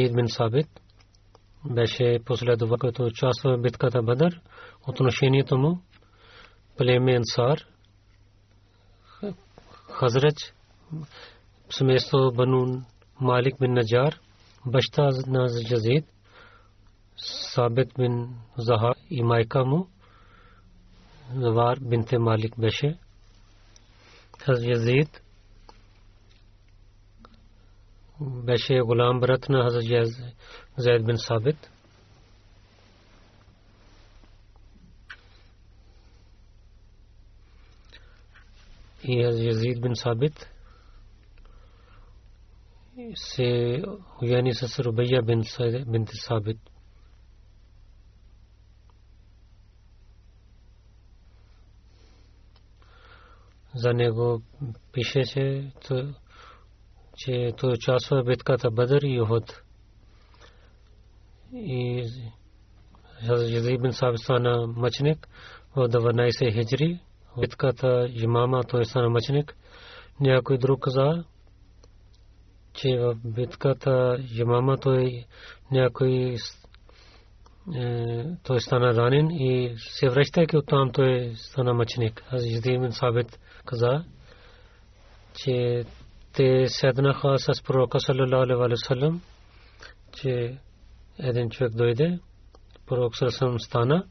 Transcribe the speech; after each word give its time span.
Ид 0.00 0.14
бин 0.14 0.28
Сабит 0.28 0.80
беше 1.64 2.18
последова, 2.24 2.78
който 2.78 3.02
участва 3.02 3.56
в 3.56 3.60
битката 3.60 4.02
Бадър. 4.02 4.40
Отношението 4.88 5.58
му 5.58 5.80
племе 6.76 7.16
Ансар, 7.16 7.58
Хазрач, 9.90 10.54
семейство 11.70 12.32
Банун 12.34 12.84
Малик 13.20 13.58
бин 13.60 13.72
Наджар, 13.72 14.20
баща 14.66 15.08
на 15.26 15.48
Жазид, 15.68 16.04
Сабит 17.54 17.92
бин 17.98 18.34
Заха 18.58 18.92
и 19.10 19.22
майка 19.22 19.64
му, 19.64 19.88
Завар 21.34 21.78
бинте 21.80 22.18
Малик 22.18 22.60
беше. 22.60 22.98
Хаз 24.38 24.58
Yazid 24.60 25.20
беше 28.20 28.80
голям 28.80 29.20
брат 29.20 29.48
на 29.48 29.62
Хазрат 29.62 30.08
Зайд 30.78 31.06
бин 31.06 31.18
Сабит. 31.18 31.70
И 39.02 39.20
Язид 39.22 39.80
бин 39.82 39.96
Сабит 39.96 40.50
се 43.14 43.82
уяни 44.22 44.54
с 44.54 44.78
Рубия 44.78 45.22
бин 45.22 46.06
Сабит. 46.14 46.58
За 53.74 53.92
него 53.92 54.42
пишеше, 54.92 55.72
че 57.24 57.52
той 57.56 57.72
участва 57.72 58.22
в 58.22 58.26
битката 58.26 58.70
Бадър 58.70 59.02
и 59.02 59.20
Ухуд. 59.20 59.62
И 61.52 62.04
Язид 63.28 63.82
бин 63.82 63.92
Сабит 63.92 64.20
стана 64.20 64.66
мъченик 64.66 65.28
в 65.76 65.88
12 65.88 66.52
хиджри. 66.52 67.00
Битката 67.40 68.08
Имама 68.14 68.64
той 68.64 68.84
стана 68.84 69.08
мъченик. 69.10 69.56
Някой 70.20 70.58
друг 70.58 70.82
каза, 70.82 71.24
че 72.72 72.98
в 72.98 73.16
битката 73.24 74.18
Имама 74.38 74.78
той 74.78 75.24
някой 75.70 76.36
той 78.42 78.60
стана 78.60 78.94
ранен 78.94 79.30
и 79.30 79.74
се 79.76 80.08
връщайки 80.08 80.56
оттам 80.56 80.92
той 80.92 81.32
стана 81.36 81.74
мъченик. 81.74 82.24
Аз 82.30 82.42
бин 82.64 82.92
Сабит 82.92 83.38
каза, 83.64 84.04
че 85.34 85.84
те 86.32 86.68
седнаха 86.68 87.38
с 87.38 87.62
пророка 87.62 88.00
саллалаху 88.00 89.20
че 90.12 90.58
един 91.18 91.50
човек 91.50 91.72
дойде, 91.74 92.18
пророк 92.86 93.16
саллалаху 93.16 93.58
стана 93.58 94.04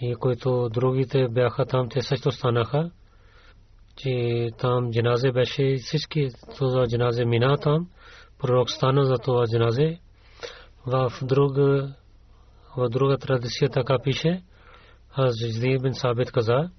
и 0.00 0.14
които 0.14 0.68
другите 0.68 1.28
бяха 1.28 1.66
там, 1.66 1.88
те 1.88 2.02
също 2.02 2.32
че 3.96 4.48
там 4.58 4.90
джаназе 4.90 5.32
беше 5.32 5.76
всички 5.76 6.28
това 6.56 6.86
джаназе 6.86 7.24
мина 7.24 7.56
там, 7.56 7.88
пророк 8.38 8.70
стана 8.70 9.04
за 9.04 9.18
традиция 13.18 13.70
така 13.70 13.98
пише, 14.04 14.42
аз 15.14 15.34
Сабит 15.94 16.32
каза, 16.32 16.70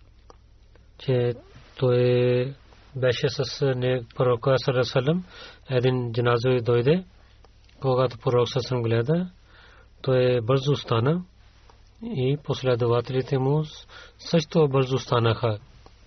че 0.98 1.34
той 1.78 2.56
беше 2.96 3.30
с 3.30 3.60
пророка 4.16 4.56
Сарасалам. 4.58 5.26
Един 5.70 6.12
джаназо 6.12 6.50
дойде, 6.62 7.04
когато 7.82 8.18
пророк 8.18 8.50
Сарасалам 8.50 8.84
гледа, 8.84 9.30
той 10.02 10.42
бързо 10.42 10.76
стана 10.76 11.22
и 12.04 12.38
последователите 12.44 13.38
му 13.38 13.64
също 14.20 14.68
бързо 14.68 15.00
станаха. 15.00 15.58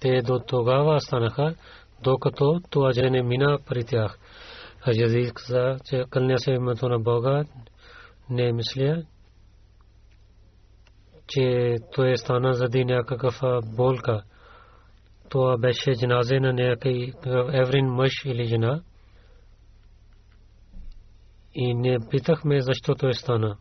Те 0.00 0.22
до 0.22 0.40
тогава 0.46 1.00
станаха, 1.00 1.54
докато 2.02 2.60
това 2.70 2.92
жене 2.92 3.22
мина 3.22 3.58
при 3.66 3.84
тях. 3.84 4.18
Хаджазид 4.78 5.32
каза, 5.32 5.76
че 5.84 6.04
кълня 6.10 6.38
се 6.38 6.50
името 6.50 6.88
на 6.88 6.98
Бога, 6.98 7.44
не 8.30 8.52
мисля, 8.52 9.02
че 11.28 11.76
той 11.94 12.16
стана 12.16 12.54
заради 12.54 12.84
някакъв 12.84 13.40
болка 13.76 14.22
това 15.30 15.58
беше 15.58 15.92
джаназе 15.92 16.40
на 16.40 16.52
някой 16.52 17.12
еврин 17.52 17.86
мъж 17.86 18.12
или 18.24 18.44
жена. 18.44 18.82
И 21.54 21.74
не 21.74 21.98
питахме 22.10 22.60
защо 22.60 22.94
той 22.94 23.14
стана. 23.14 23.58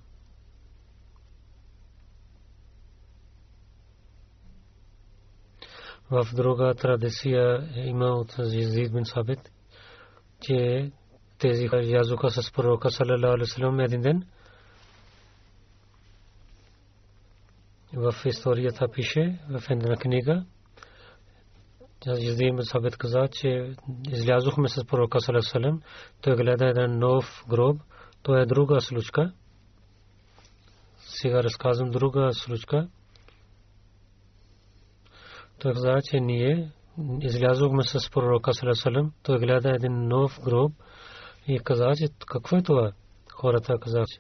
В 6.12 6.28
друга 6.36 6.74
традиция 6.76 7.70
има 7.76 8.06
от 8.06 8.38
Язид 8.40 8.94
бин 8.94 9.06
Сабит, 9.06 9.40
че 10.42 10.92
тези 11.40 11.70
язука 11.74 12.30
с 12.30 12.52
пророка 12.52 12.90
салалаху 12.90 13.34
алейхи 13.34 13.52
салам 13.52 13.80
един 13.80 14.02
ден 14.02 14.24
в 17.94 18.14
историята 18.26 18.88
пише 18.92 19.40
в 19.50 19.64
една 19.70 19.96
книга 19.96 20.46
Язид 22.06 22.54
Сабит 22.64 22.98
каза, 22.98 23.28
че 23.32 23.74
излязохме 24.12 24.70
с 24.70 24.86
пророка 24.86 25.20
Салесалем. 25.20 25.82
Той 26.22 26.36
гледа 26.36 26.66
един 26.66 27.00
нов 27.00 27.46
гроб. 27.50 27.82
Това 28.24 28.42
е 28.42 28.46
друга 28.46 28.82
случка. 28.82 29.34
Сега 30.98 31.44
разказвам 31.44 31.90
друга 31.90 32.30
случка. 32.34 32.88
Той 35.60 35.74
каза, 35.74 35.98
че 36.04 36.20
ние 36.20 36.72
излязохме 37.22 37.84
с 37.84 38.10
пророка 38.12 38.54
Салесалем. 38.54 39.12
Той 39.24 39.40
гледа 39.40 39.70
един 39.70 40.08
нов 40.08 40.40
гроб 40.44 40.72
и 41.48 41.60
каза, 41.60 41.92
че 41.98 42.08
какво 42.28 42.58
е 42.58 42.62
това? 42.62 42.92
Хората 43.34 43.80
каза, 43.82 44.04
че 44.08 44.20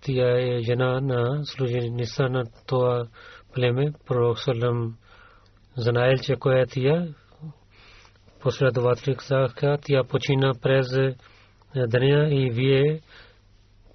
тя 0.00 0.38
е 0.40 0.60
жена 0.60 1.00
на 1.00 1.44
служеница 1.44 2.22
на 2.22 2.44
това 2.66 3.06
племе. 3.54 3.92
Пророк 4.06 4.38
Салесалем 4.38 4.96
знаел, 5.76 6.16
че 6.22 6.36
коя 6.36 6.60
е 6.60 6.66
тия. 6.66 7.14
Последователи 8.40 9.16
казаха, 9.16 9.78
тя 9.82 10.04
почина 10.04 10.52
през 10.62 10.86
деня 11.74 12.28
и 12.34 12.50
вие 12.50 13.00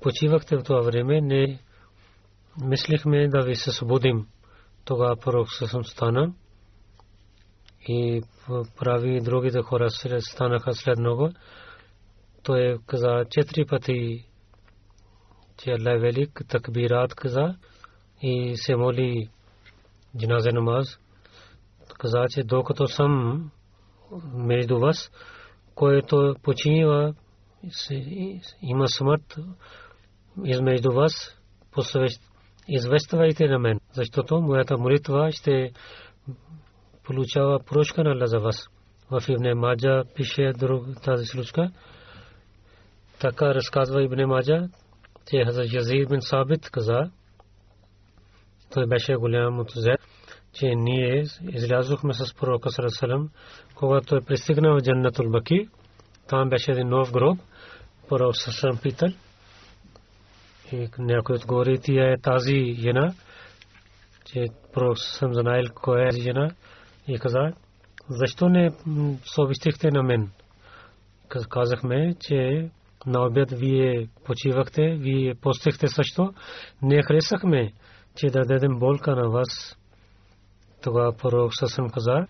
почивахте 0.01 0.57
в 0.57 0.63
това 0.63 0.81
време, 0.81 1.21
не 1.21 1.59
мислихме 2.63 3.27
да 3.27 3.41
ви 3.41 3.55
се 3.55 3.71
събудим. 3.71 4.27
Тогава 4.85 5.15
пророк 5.15 5.47
съм 5.51 5.85
стана 5.85 6.33
и 7.87 8.21
прави 8.79 9.21
другите 9.21 9.61
хора 9.61 9.89
станаха 10.19 10.73
след 10.73 10.99
много. 10.99 11.29
Той 12.43 12.77
каза 12.87 13.25
четири 13.29 13.65
пъти, 13.65 14.25
че 15.57 15.71
Аллах 15.71 15.95
е 15.95 15.99
велик, 15.99 16.41
такбират 16.47 17.15
каза 17.15 17.55
и 18.21 18.53
се 18.57 18.75
моли 18.75 19.29
джиназе 20.17 20.51
намаз. 20.51 20.99
Каза, 22.01 22.25
че 22.29 22.43
докато 22.43 22.87
съм 22.87 23.43
между 24.33 24.79
вас, 24.79 25.11
който 25.75 26.35
починива, 26.43 27.13
има 28.61 28.87
смърт 28.87 29.35
измежду 30.45 30.91
вас, 30.91 31.37
извествайте 32.67 33.47
на 33.47 33.59
мен, 33.59 33.79
защото 33.93 34.41
моята 34.41 34.77
молитва 34.77 35.31
ще 35.31 35.71
получава 37.03 37.59
прошка 37.59 38.03
на 38.03 38.27
за 38.27 38.39
вас. 38.39 38.67
В 39.11 39.29
Ибн 39.29 39.59
Маджа 39.59 40.03
пише 40.15 40.51
друг 40.57 40.85
тази 41.03 41.25
случка. 41.25 41.71
Така 43.19 43.55
разказва 43.55 44.03
Ибн 44.03 44.25
Маджа, 44.27 44.69
че 45.29 45.45
Хазар 45.45 45.65
Язид 45.73 46.09
бин 46.09 46.21
Сабит 46.21 46.69
каза, 46.69 47.11
той 48.73 48.87
беше 48.87 49.15
голям 49.15 49.59
от 49.59 49.71
че 50.53 50.75
ние 50.75 51.25
излязохме 51.51 52.13
с 52.13 52.33
пророка 52.33 52.69
Сарасалам, 52.69 53.29
когато 53.75 54.07
той 54.07 54.21
пристигна 54.21 54.73
в 54.73 54.81
Джаннатул 54.81 55.29
Баки, 55.29 55.67
там 56.27 56.49
беше 56.49 56.71
един 56.71 56.87
нов 56.87 57.11
гроб, 57.11 57.39
пророк 58.09 58.37
Сарасалам 58.37 58.77
питал, 58.77 59.09
и 60.71 60.89
някой 60.99 61.35
отговори, 61.35 61.79
тия 61.79 62.13
е 62.13 62.21
тази 62.21 62.73
жена, 62.73 63.13
че 64.25 64.45
пророк 64.73 64.99
съм 64.99 65.33
знаел 65.33 65.63
кой 65.75 66.07
е 66.07 66.11
жена 66.11 66.51
и 67.07 67.19
каза, 67.19 67.53
защо 68.09 68.49
не 68.49 68.71
съобщихте 69.25 69.91
на 69.91 70.03
мен? 70.03 70.31
Казахме, 71.49 72.15
че 72.19 72.69
на 73.05 73.25
обед 73.25 73.51
вие 73.51 74.07
почивахте, 74.25 74.95
вие 74.99 75.35
постихте 75.35 75.87
също. 75.87 76.33
Не 76.81 77.03
харесахме, 77.03 77.73
че 78.15 78.27
да 78.27 78.45
дадем 78.45 78.79
болка 78.79 79.15
на 79.15 79.29
вас. 79.29 79.77
Тогава 80.81 81.17
пророк 81.17 81.51
Сасъм 81.55 81.89
каза, 81.89 82.27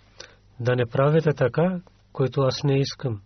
да 0.60 0.76
не 0.76 0.86
правите 0.86 1.34
така, 1.34 1.82
който 2.14 2.42
аз 2.42 2.64
не 2.64 2.80
искам. 2.80 3.22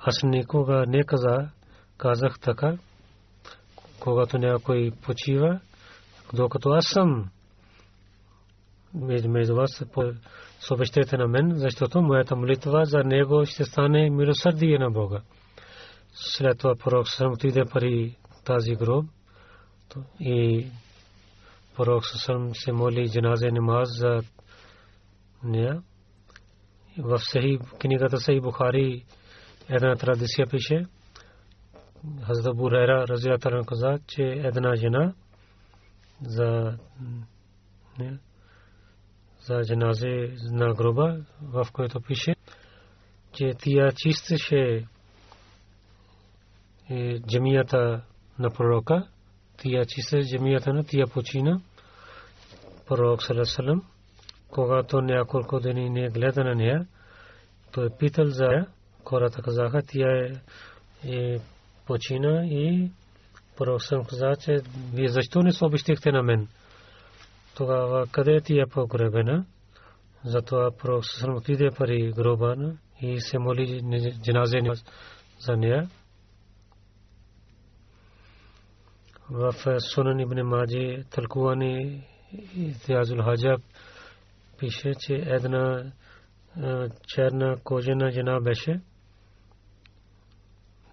Аз 0.00 0.22
никога 0.22 0.84
не 0.88 1.04
каза, 1.04 1.50
казах 1.96 2.38
така, 2.40 2.78
когато 4.00 4.38
някой 4.38 4.92
почива, 5.02 5.60
докато 6.32 6.70
аз 6.70 6.84
съм 6.86 7.30
между 8.94 9.54
вас 9.54 9.84
съобщете 10.60 11.16
на 11.16 11.28
мен, 11.28 11.52
защото 11.56 12.02
моята 12.02 12.36
молитва 12.36 12.84
за 12.84 12.98
него 12.98 13.44
ще 13.44 13.64
стане 13.64 14.10
милосърдие 14.10 14.78
на 14.78 14.90
Бога. 14.90 15.20
След 16.12 16.58
това 16.58 16.74
пророк 16.76 17.08
Сасам 17.08 17.32
отиде 17.32 17.64
пари 17.72 18.16
тази 18.44 18.74
гроб 18.74 19.06
и 20.20 20.66
пророк 21.78 22.06
Сасам 22.06 22.54
се 22.54 22.72
моли 22.72 23.10
джаназе 23.10 23.50
намаз 23.50 23.88
за 23.98 24.20
нея. 25.42 25.82
В 26.98 27.18
Сахи 27.18 27.58
книгата 27.80 28.20
Сахи 28.20 28.40
Бухари 28.40 29.04
една 29.68 29.96
традиция 29.96 30.46
пише, 30.46 30.86
Хазда 32.26 32.54
Бурайра 32.54 33.04
разията 33.08 33.50
каза, 33.66 33.98
че 34.06 34.22
една 34.22 34.74
жена 34.76 35.14
за 36.22 36.78
не, 37.98 38.18
за 39.40 39.62
джаназе 39.64 40.34
на 40.50 40.74
гроба, 40.74 41.24
в 41.42 41.66
който 41.72 42.00
пише, 42.00 42.34
че 43.32 43.54
тия 43.58 43.92
чистеше 43.92 44.86
джамията 47.28 48.02
на 48.38 48.50
пророка, 48.50 49.08
тия 49.62 49.86
чистеше 49.86 50.36
джамията 50.36 50.72
на 50.72 50.84
тия 50.84 51.06
почина, 51.06 51.60
пророк 52.86 53.22
Салесалам, 53.22 53.82
когато 54.50 55.00
няколко 55.00 55.60
дни 55.60 55.90
не 55.90 56.08
гледа 56.08 56.44
на 56.44 56.54
нея, 56.54 56.86
той 57.72 57.88
питал 57.98 58.26
за 58.26 58.48
хората 59.04 59.42
казаха, 59.42 59.82
тия 59.82 60.40
е, 61.04 61.38
почина 61.86 62.46
и 62.46 62.90
пророк 63.56 63.82
съм 63.82 64.04
каза, 64.04 64.36
че 64.40 64.56
вие 64.94 65.08
защо 65.08 65.42
не 65.42 65.52
съобщихте 65.52 66.12
на 66.12 66.22
мен? 66.22 66.48
тогава 67.58 68.06
къде 68.06 68.40
ти 68.40 68.58
е 68.58 68.66
погребена? 68.66 69.44
Затова 70.24 70.70
пророк 70.78 71.06
Сасалам 71.06 71.36
отиде 71.36 71.70
пари 71.78 72.12
гроба 72.16 72.56
и 73.02 73.20
се 73.20 73.38
моли 73.38 73.82
джаназе 74.22 74.58
за 75.38 75.56
нея. 75.56 75.88
В 79.30 79.54
Сунан 79.80 80.20
ибн 80.20 80.42
Маджи 80.42 81.04
тълкувани 81.10 82.04
Тиазул 82.84 83.22
Хаджаб 83.22 83.60
пише, 84.58 84.92
че 85.00 85.14
една 85.14 85.92
черна 87.06 87.56
кожена 87.64 88.10
жена 88.10 88.40
беше. 88.40 88.80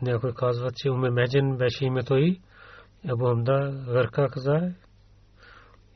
Някой 0.02 0.34
казва, 0.34 0.70
че 0.76 0.92
Уме 0.92 1.10
Меджен 1.10 1.58
беше 1.58 1.86
името 1.86 2.16
и 2.16 2.42
Абу 3.10 3.26
Хамда 3.26 3.84
Гарка 3.88 4.28
каза, 4.30 4.74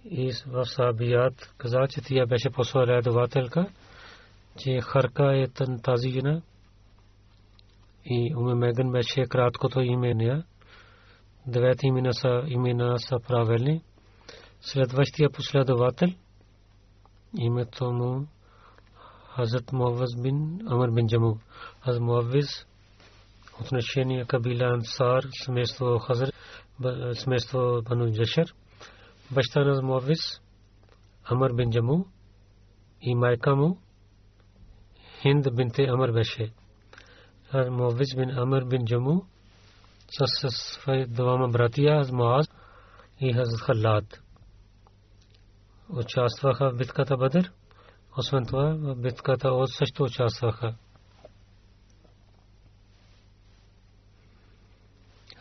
и 0.05 0.33
в 0.47 0.65
Сабият 0.65 1.53
каза, 1.57 1.87
че 1.89 2.01
тя 2.01 2.25
беше 2.25 2.49
последователка, 2.49 3.69
че 4.57 4.81
Харка 4.81 5.37
е 5.37 5.47
тази 5.83 6.09
жена 6.09 6.41
и 8.05 8.35
Уме 8.35 8.55
Меган 8.55 8.91
беше 8.91 9.27
краткото 9.29 9.81
име 9.81 10.13
нея. 10.13 10.43
Девети 11.47 11.87
имена 11.87 12.13
са, 12.13 12.43
имена 12.47 12.99
са 12.99 13.19
правилни. 13.27 13.81
Следващия 14.61 15.29
последовател 15.29 16.07
името 17.37 17.91
му 17.91 18.27
Хазрат 19.35 19.71
Муаваз 19.73 20.21
бин 20.21 20.59
Амр 20.67 20.91
бин 20.91 21.07
Джаму. 21.07 21.37
Хазрат 21.81 22.01
Муавиз 22.01 22.65
отношение 23.61 24.25
кабила 24.25 24.73
Ансар, 24.73 25.23
семейство 25.45 25.99
Хазар, 25.99 26.29
семейство 27.13 27.81
Бану 27.89 28.11
Джашар– 28.13 28.45
баща 29.31 29.63
на 29.63 29.81
Муавис, 29.81 30.41
Амр 31.23 31.53
бин 31.53 31.71
Джаму 31.71 32.05
и 33.01 33.15
майка 33.15 33.55
му 33.55 33.77
Хинд 35.21 35.47
бинте 35.55 35.83
Амр 35.83 36.11
беше. 36.11 36.51
Муавис 37.69 38.15
бин 38.15 38.29
Амр 38.29 38.65
бин 38.65 38.85
Джаму 38.85 39.25
دوامہ 41.17 41.47
براتیہ 41.53 41.91
معاذ 42.11 42.45
یہ 43.21 43.31
حضرت 43.35 43.61
خلاد۔ 43.61 44.07
او 45.87 46.01
چاسواخہ 46.01 46.63
بتکا 46.63 47.03
تھا 47.03 47.15
بدر 47.15 47.45
عثمن 48.17 48.43
تو 48.43 48.93
بتکا 48.95 49.33
تھا 49.35 49.49
اور 49.49 49.65
سچ 49.65 49.93
تو 49.97 50.07
چاسواخہ 50.07 50.65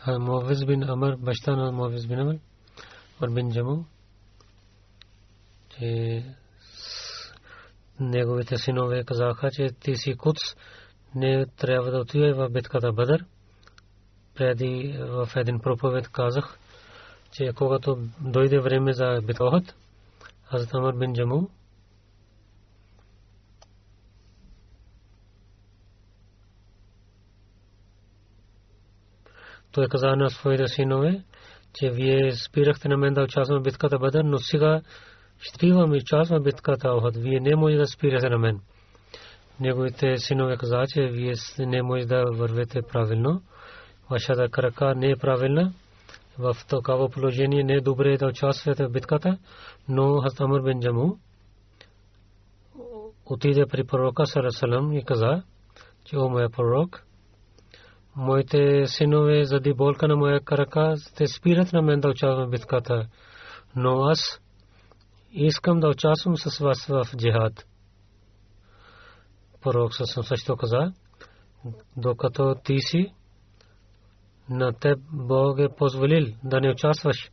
ہاں، 0.07 0.19
معوض 0.19 0.63
بن 0.63 0.89
امر 0.89 1.15
بشتان 1.15 1.59
اور 1.59 1.73
موویز 1.73 2.05
بن 2.05 2.19
امر 2.19 2.35
اور 3.19 3.29
بن 3.29 3.49
جمو۔ 3.49 3.83
неговите 7.99 8.57
синове 8.57 9.03
казаха, 9.03 9.49
че 9.51 9.67
ти 9.67 9.95
си 9.95 10.13
куц, 10.13 10.37
не 11.15 11.45
трябва 11.45 11.91
да 11.91 11.99
отива 11.99 12.47
в 12.47 12.51
битката 12.51 12.91
Бадър. 12.91 13.25
Преди 14.39 14.97
в 14.99 15.29
един 15.35 15.59
проповед 15.59 16.07
казах, 16.07 16.59
че 17.31 17.49
когато 17.55 17.97
дойде 18.21 18.59
време 18.59 18.93
за 18.93 19.19
битката, 19.23 19.75
Хазрат 20.43 20.73
Амар 20.73 20.95
бин 20.95 21.13
Джаму 21.13 21.49
той 29.71 29.87
каза 29.87 30.15
на 30.15 30.29
своите 30.29 30.67
синове, 30.67 31.23
че 31.73 31.89
вие 31.89 32.31
спирахте 32.31 32.89
на 32.89 32.97
мен 32.97 33.13
да 33.13 33.23
участвам 33.23 33.59
в 33.59 33.63
битката 33.63 33.99
Бадър, 33.99 34.23
но 34.23 34.37
сега 34.37 34.81
спивам 35.53 35.93
и 35.93 35.97
участвам 35.97 36.39
в 36.39 36.43
битката 36.43 36.89
Охот. 36.89 37.15
Вие 37.17 37.39
не 37.39 37.55
може 37.55 37.77
да 37.77 37.87
спирате 37.87 38.29
на 38.29 38.37
мен. 38.37 38.59
Неговите 39.59 40.17
синове 40.17 40.57
каза, 40.57 40.83
че 40.87 41.01
вие 41.01 41.33
не 41.59 41.83
може 41.83 42.05
да 42.05 42.23
вървете 42.31 42.81
правилно. 42.81 43.41
Вашата 44.09 44.49
крака 44.49 44.95
не 44.95 45.11
е 45.11 45.15
правилна. 45.15 45.73
В 46.37 46.55
такава 46.69 47.09
положение 47.09 47.63
не 47.63 47.73
е 47.73 47.81
добре 47.81 48.17
да 48.17 48.27
участвате 48.27 48.85
в 48.87 48.91
битката, 48.91 49.37
но 49.87 50.21
Хастамър 50.21 50.61
бен 50.61 50.79
Джаму 50.81 51.17
отиде 53.25 53.65
при 53.65 53.83
пророка 53.83 54.25
Сарасалам 54.25 54.93
и 54.93 55.05
каза, 55.05 55.43
че 56.05 56.17
о 56.17 56.29
моя 56.29 56.49
пророк, 56.49 57.03
моите 58.15 58.85
синове 58.87 59.45
заради 59.45 59.73
болка 59.73 60.07
на 60.07 60.15
моя 60.15 60.41
крака 60.41 60.95
те 61.15 61.27
спират 61.27 61.73
на 61.73 61.81
мен 61.81 61.99
да 61.99 62.09
участвам 62.09 62.47
в 62.47 62.51
битката. 62.51 63.07
Но 63.75 64.03
аз 64.03 64.41
искам 65.31 65.79
да 65.79 65.89
участвам 65.89 66.37
с 66.37 66.59
вас 66.59 66.85
в 66.85 67.05
джихад. 67.17 67.65
Пророк 69.61 69.95
съм 69.95 70.23
също 70.23 70.55
каза, 70.55 70.93
докато 71.97 72.55
ти 72.63 72.79
си, 72.79 73.13
на 74.49 74.73
теб 74.73 74.99
Бог 75.11 75.59
е 75.59 75.75
позволил 75.77 76.27
да 76.43 76.61
не 76.61 76.71
участваш. 76.71 77.31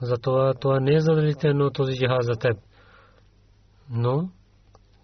Затова 0.00 0.54
това 0.54 0.80
не 0.80 0.94
е 0.94 1.00
задължително 1.00 1.70
този 1.70 1.92
джихад 1.92 2.22
за 2.22 2.32
теб. 2.32 2.56
Но, 3.90 4.30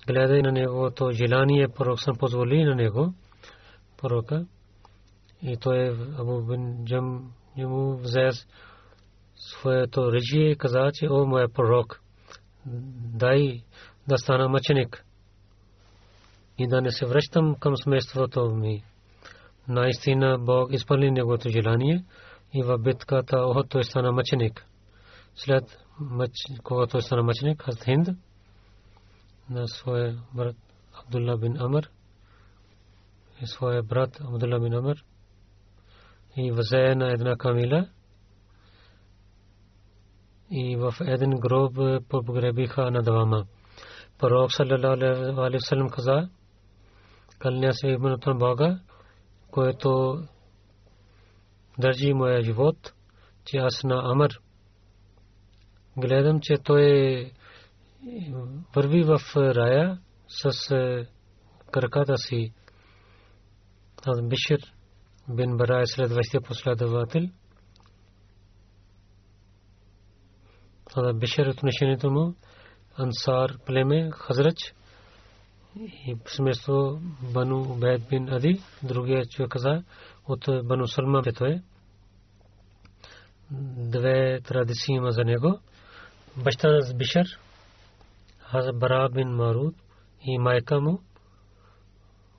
гледай 0.06 0.42
на 0.42 0.52
неговото 0.52 1.10
желание, 1.10 1.68
пророк 1.68 2.00
съм 2.00 2.16
позволи 2.16 2.64
на 2.64 2.74
него, 2.74 3.14
пророка, 3.96 4.46
и 5.42 5.56
той 5.56 5.88
Абу 6.18 6.42
бин 6.42 6.84
Джам 6.84 7.32
му 7.56 7.96
взе 7.96 8.30
своето 9.36 10.12
режие 10.12 10.50
и 10.50 10.56
каза, 10.56 10.90
че 10.94 11.08
о 11.10 11.26
моя 11.26 11.48
пророк, 11.48 12.00
дай 13.14 13.62
да 14.08 14.18
стана 14.18 14.48
мъченик 14.48 15.04
и 16.58 16.68
да 16.68 16.80
не 16.80 16.90
се 16.90 17.06
връщам 17.06 17.54
към 17.54 17.76
смеството 17.76 18.50
ми. 18.50 18.84
Наистина 19.68 20.38
Бог 20.38 20.72
изпълни 20.72 21.10
неговото 21.10 21.48
желание 21.48 22.04
и 22.54 22.62
в 22.62 22.78
битката 22.78 23.46
Охот 23.46 23.68
той 23.68 23.84
стана 23.84 24.12
мъченик. 24.12 24.66
След 25.34 25.78
когато 26.62 26.90
той 26.90 27.02
стана 27.02 27.22
мъченик, 27.22 27.62
Хазд 27.62 27.84
Хинд 27.84 28.08
на 29.50 29.68
своя 29.68 30.18
брат 30.34 30.56
Абдулла 30.94 31.36
бин 31.36 31.56
Амр 31.60 31.90
и 33.42 33.46
своя 33.46 33.82
брат 33.82 34.20
Абдулла 34.20 34.60
бин 34.60 34.74
Амр 34.74 35.04
и 36.36 36.52
взе 36.52 36.94
на 36.94 37.12
една 37.12 37.36
камила 37.36 37.88
и 40.50 40.76
в 40.76 40.94
един 41.00 41.30
гроб 41.30 41.74
погребиха 42.08 42.90
на 42.90 43.02
двама. 43.02 43.44
Пророк 44.18 44.52
саллалаху 44.52 45.40
алейхи 45.40 45.56
вассалам 45.56 45.88
каза, 45.90 46.28
кълня 47.38 47.72
се 47.72 47.88
именото 47.88 48.30
на 48.30 48.36
Бога, 48.36 48.80
което 49.54 50.18
държи 51.78 52.12
моя 52.12 52.42
живот, 52.42 52.94
че 53.44 53.56
аз 53.56 53.84
на 53.84 54.12
Амър 54.12 54.40
гледам, 55.96 56.40
че 56.42 56.54
той 56.64 57.32
върви 58.74 59.02
в 59.02 59.18
рая 59.36 59.98
с 60.28 60.70
е, 60.70 61.06
краката 61.72 62.16
си. 62.16 62.52
Аз 64.06 64.22
Бишир 64.22 64.58
бин 65.28 65.56
Бара 65.56 65.80
е 65.80 65.86
следващия 65.86 66.40
последовател. 66.40 67.22
Бишир 71.14 71.46
отношението 71.46 72.10
му 72.10 72.34
Ансар 72.98 73.58
племе 73.66 74.10
Хазрач 74.10 74.74
и 75.76 76.16
семейство 76.26 77.00
Бану 77.34 77.60
Убайд 77.60 78.02
бин 78.08 78.28
Ади, 78.28 78.60
другия 78.82 79.26
човек 79.26 79.50
каза 79.50 79.82
от 80.28 80.44
Бану 80.64 80.86
Салма 80.88 81.22
бето 81.22 81.44
е. 81.44 81.62
Две 83.90 84.40
традиции 84.40 84.94
има 84.94 85.10
за 85.10 85.24
него. 85.24 85.60
Баща 86.36 86.68
на 86.68 86.94
Бишар, 86.94 87.26
Хаз 88.38 88.66
Бара 88.74 89.08
бин 89.08 89.28
Маруд 89.28 89.74
и 90.20 90.38
майка 90.38 90.80
му, 90.80 91.02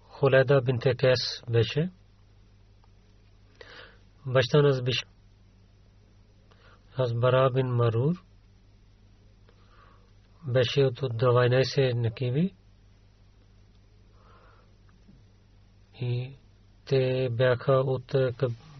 Хуледа 0.07 0.61
бин 0.61 0.79
Текес 0.79 1.43
беше. 1.49 1.91
Баща 4.25 4.61
на 4.61 4.81
Бишар, 4.81 5.07
Хаз 6.91 7.13
Бара 7.13 7.49
бин 7.49 7.67
Маруд, 7.67 8.17
беше 10.47 10.85
от 10.85 10.99
12 10.99 11.93
накиви. 11.93 12.53
И 16.01 16.31
те 16.85 17.29
бяха 17.31 17.73
от 17.73 18.15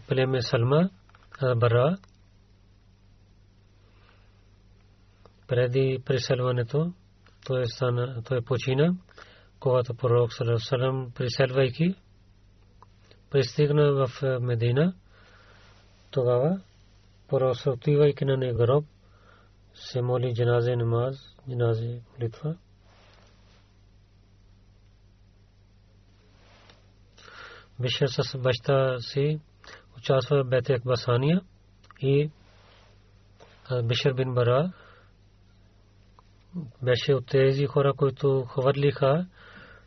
племе 0.08 0.42
Салма 0.42 0.90
Бара. 1.56 1.98
Преди 5.48 6.02
преселването 6.06 6.92
той, 7.46 7.66
стана, 7.66 8.22
той 8.22 8.42
почина, 8.42 8.94
когато 9.60 9.94
пророк 9.94 10.30
Салам 10.58 11.10
преселвайки 11.14 11.94
пристигна 13.30 13.92
в 13.92 14.22
Медина. 14.40 14.94
Тогава 16.10 16.60
пророк 17.28 17.56
отивайки 17.66 18.24
на 18.24 18.36
него 18.36 18.58
гроб 18.58 18.84
се 19.74 20.02
моли 20.02 20.34
джаназе 20.34 20.76
намаз, 20.76 21.34
джаназе 21.48 22.00
молитва. 22.18 22.56
Бишер 27.80 28.06
с 28.06 28.38
баща 28.38 28.98
си 29.00 29.40
участва 29.96 30.44
в 30.44 30.48
Бете 30.48 30.72
Акбасания 30.72 31.40
и 32.00 32.30
Бишер 33.84 34.12
бин 34.12 34.34
Бара 34.34 34.72
беше 36.82 37.14
от 37.14 37.26
тези 37.26 37.66
хора, 37.66 37.92
които 37.94 38.44
хвърлиха 38.44 39.26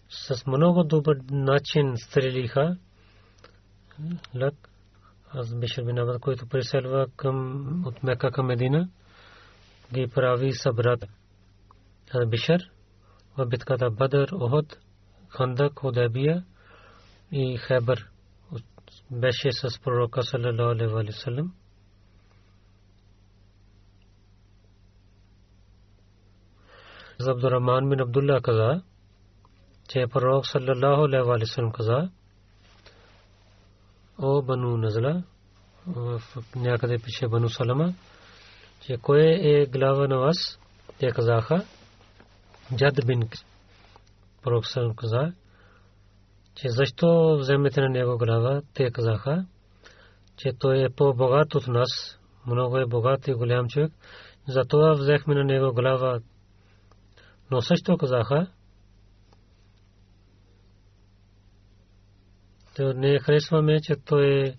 с 0.10 0.48
много 0.48 0.84
добър 0.84 1.18
начин 1.32 1.94
стрелиха. 1.98 2.78
Лък 4.36 4.70
аз 5.30 5.56
Бишер 5.56 5.84
бин 5.84 5.98
Абад, 5.98 6.22
който 6.22 6.48
преселва 6.48 7.08
към, 7.16 7.84
от 7.86 8.04
Мека 8.04 8.32
към 8.32 8.46
Медина, 8.46 8.90
ги 9.94 10.08
прави 10.08 10.54
събрат. 10.54 11.06
Бишер 12.28 12.72
в 13.38 13.46
битката 13.46 13.90
Бадър, 13.92 14.30
Охот, 14.34 14.78
Хандак, 15.30 15.80
Худайбия– 15.80 16.46
и 17.32 17.58
Хебър 17.58 18.10
беше 19.12 19.52
с 19.52 19.80
пророка 19.80 20.24
саллалаху 20.24 20.72
алейхи 20.72 20.94
ва 20.94 21.14
саллям. 21.14 21.54
Абдуррахман 27.28 27.90
бин 27.90 28.00
Абдулlah 28.00 28.42
каза, 28.42 28.82
че 29.90 30.08
пророк 30.14 30.48
саллалаху 30.48 31.04
алейхи 31.04 31.28
ва 31.28 31.46
саллям 31.46 31.72
каза, 31.72 32.10
о 34.18 34.42
бану 34.42 34.78
назла, 34.78 35.24
в 35.88 36.22
някъде 36.56 36.98
пише 37.00 37.28
бану 37.28 37.50
салама, 37.50 37.94
че 38.82 38.98
кой 38.98 39.22
е 39.22 39.66
глава 39.66 40.08
на 40.08 40.18
вас? 40.18 40.60
Те 41.00 41.12
казаха, 41.12 41.66
Джад 42.76 42.96
бин 43.06 43.30
пророк 44.44 44.68
саллалаху 44.68 44.96
каза, 44.96 45.34
че 46.62 46.70
защо 46.70 47.38
вземете 47.40 47.82
на 47.82 47.90
него 47.90 48.18
глава, 48.18 48.62
те 48.74 48.92
казаха, 48.92 49.46
че 50.38 50.50
той 50.60 50.84
е 50.84 50.90
по-богат 50.90 51.56
от 51.56 51.68
нас, 51.68 52.20
много 52.48 52.78
е 52.78 52.86
богат 52.86 53.28
и 53.28 53.34
голям 53.34 53.68
човек, 53.68 53.92
затова 54.48 54.94
взехме 54.94 55.36
на 55.36 55.44
него 55.44 55.74
глава. 55.74 56.20
Но 57.52 57.62
също 57.62 57.98
казаха, 57.98 58.48
то 62.76 62.94
не 62.94 63.20
харесваме, 63.20 63.82
че 63.82 63.96
той 64.06 64.56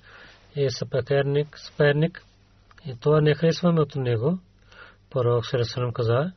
е 0.57 0.71
съперник, 0.71 1.59
съперник, 1.59 2.25
и 2.87 2.97
това 3.00 3.21
не 3.21 3.35
харесваме 3.35 3.80
от 3.80 3.97
него. 3.97 4.38
Пророк 5.11 5.47
Сарасалам 5.47 5.92
каза, 5.92 6.33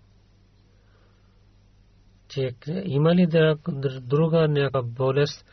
че 2.34 2.56
има 2.86 3.16
ли 3.16 3.28
друга 4.02 4.48
някаква 4.48 4.82
болест, 4.84 5.46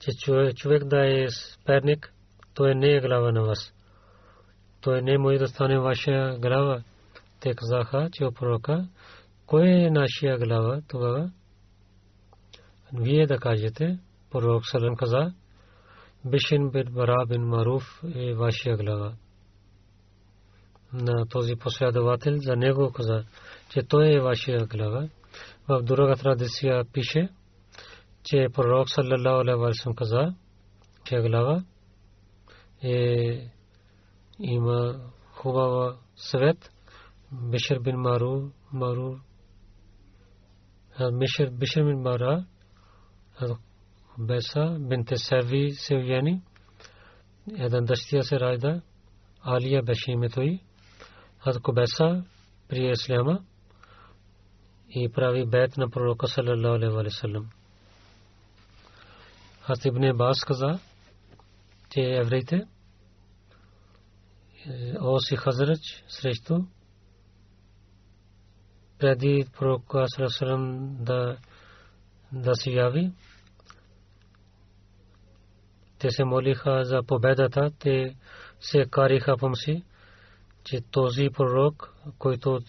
че 0.00 0.10
човек 0.54 0.84
да 0.84 1.22
е 1.22 1.26
сперник, 1.28 2.12
той 2.54 2.74
не 2.74 2.96
е 2.96 3.00
глава 3.00 3.32
на 3.32 3.42
вас. 3.42 3.74
Той 4.80 5.02
не 5.02 5.18
може 5.18 5.38
да 5.38 5.48
стане 5.48 5.78
ваша 5.78 6.36
глава. 6.40 6.82
Те 7.40 7.54
казаха, 7.54 8.08
че 8.12 8.24
пророка, 8.34 8.88
кой 9.46 9.68
е 9.68 9.90
нашия 9.90 10.38
глава 10.38 10.80
тогава? 10.88 11.30
Вие 12.92 13.26
да 13.26 13.38
кажете, 13.38 13.98
пророк 14.30 14.66
Салам 14.66 14.96
каза, 14.96 15.32
Бишин 16.24 16.70
бин 16.70 16.84
Бара 16.92 17.26
бин 17.28 17.42
Маруф 17.42 18.02
е 18.14 18.34
вашия 18.34 18.76
глава. 18.76 19.12
На 20.92 21.26
този 21.26 21.54
последовател 21.54 22.36
за 22.36 22.56
него 22.56 22.92
каза, 22.92 23.24
че 23.70 23.82
той 23.82 24.14
е 24.14 24.20
вашия 24.20 24.66
глава. 24.66 25.08
В 25.68 25.82
друга 25.82 26.16
традиция 26.16 26.84
пише, 26.84 27.28
че 28.24 28.48
пророк 28.54 28.88
саллалаху 28.90 29.40
алейхи 29.40 29.58
ва 29.60 29.74
саллям 29.74 29.94
каза, 29.94 30.34
че 31.04 31.20
глава 31.20 31.64
е 32.82 33.50
има 34.38 35.00
хубава 35.32 35.96
свет 36.16 36.70
Бишер 37.32 37.78
бин 37.78 37.96
Мару 37.96 38.50
Мару 38.72 39.18
Бишер 41.12 41.50
Бишер 41.50 41.84
бин 41.84 42.00
Мара 42.00 42.44
Беса 44.18 44.76
бинте 44.80 45.16
Севи 45.16 45.72
Севяни. 45.72 46.42
Един 47.58 47.84
дъщия 47.84 48.22
се 48.22 48.40
ражда. 48.40 48.82
Алия 49.42 49.82
беше 49.82 50.10
името 50.10 50.42
й. 50.42 50.60
Хазрат 51.38 51.62
Кубеса 51.62 52.24
прие 52.68 52.90
Исляма 52.90 53.44
и 54.94 55.08
прави 55.12 55.46
бед 55.46 55.76
на 55.76 55.90
пророка 55.90 56.26
саллалаху 56.26 56.74
алейхи 56.74 56.94
ва 56.94 57.10
саллям. 57.10 57.50
Хазрат 59.60 59.84
Ибн 59.84 60.16
Бас 60.16 60.44
каза, 60.44 60.78
че 61.90 62.00
евреите 62.00 62.66
Оси 65.00 65.36
Хазрач 65.36 66.04
срещу 66.08 66.66
преди 68.98 69.46
пророка 69.58 70.04
саллалаху 70.08 71.04
да 71.04 71.36
да 72.32 72.54
се 72.54 72.70
яви 72.70 73.12
те 76.02 76.10
се 76.10 76.24
молиха 76.24 76.84
за 76.84 77.02
победата, 77.02 77.70
те 77.78 78.16
се 78.60 78.84
кариха 78.90 79.36
помси, 79.36 79.84
че 80.64 80.80
този 80.90 81.28
пророк, 81.34 81.94
който 82.18 82.60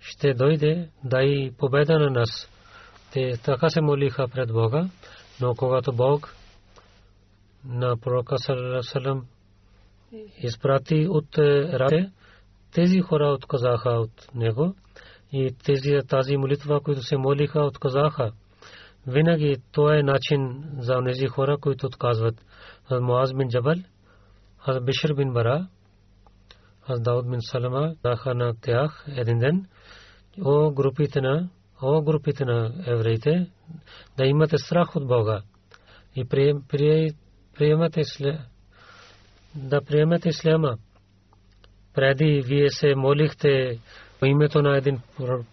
ще 0.00 0.34
дойде, 0.34 0.88
дай 1.04 1.50
победа 1.58 1.98
на 1.98 2.10
нас. 2.10 2.48
Те 3.12 3.32
така 3.44 3.68
се 3.68 3.80
молиха 3.80 4.28
пред 4.28 4.52
Бога, 4.52 4.88
но 5.40 5.54
когато 5.54 5.92
Бог 5.92 6.34
на 7.64 7.96
пророка 7.96 8.36
Салам 8.82 9.26
изпрати 10.38 11.06
от 11.10 11.38
раде, 11.38 12.10
тези 12.74 13.00
хора 13.00 13.28
отказаха 13.28 13.90
от 13.90 14.34
него 14.34 14.74
и 15.32 15.54
тези 15.64 15.98
тази 16.08 16.36
молитва, 16.36 16.80
които 16.80 17.02
се 17.02 17.16
молиха, 17.16 17.60
отказаха. 17.60 18.32
Винаги 19.06 19.56
то 19.72 19.92
е 19.92 20.02
начин 20.02 20.64
за 20.78 21.00
тези 21.06 21.26
хора, 21.26 21.58
които 21.58 21.86
отказват. 21.86 22.34
Муаз 23.00 23.34
бин 23.34 23.48
Джабал, 23.48 23.76
Бишр 24.82 25.14
бин 25.14 25.32
Бара, 25.32 25.66
Хаз 26.86 27.00
Дауд 27.00 27.30
бин 27.30 27.38
Салама, 27.40 27.94
даха 28.02 28.34
на 28.34 28.54
тях 28.60 29.04
един 29.16 29.38
ден. 29.38 29.66
О 30.38 30.70
групите 30.70 31.20
на, 31.20 31.48
о 31.82 32.02
групите 32.02 32.44
на 32.44 32.72
евреите, 32.86 33.50
да 34.16 34.24
имате 34.26 34.58
страх 34.58 34.96
от 34.96 35.06
Бога 35.06 35.42
и 36.16 36.24
приемате 37.58 38.04
да 39.54 39.80
приемете 39.80 40.28
исляма. 40.28 40.78
Преди 41.94 42.42
вие 42.46 42.70
се 42.70 42.94
молихте 42.94 43.78
името 44.26 44.62
на 44.62 44.76
един 44.76 45.00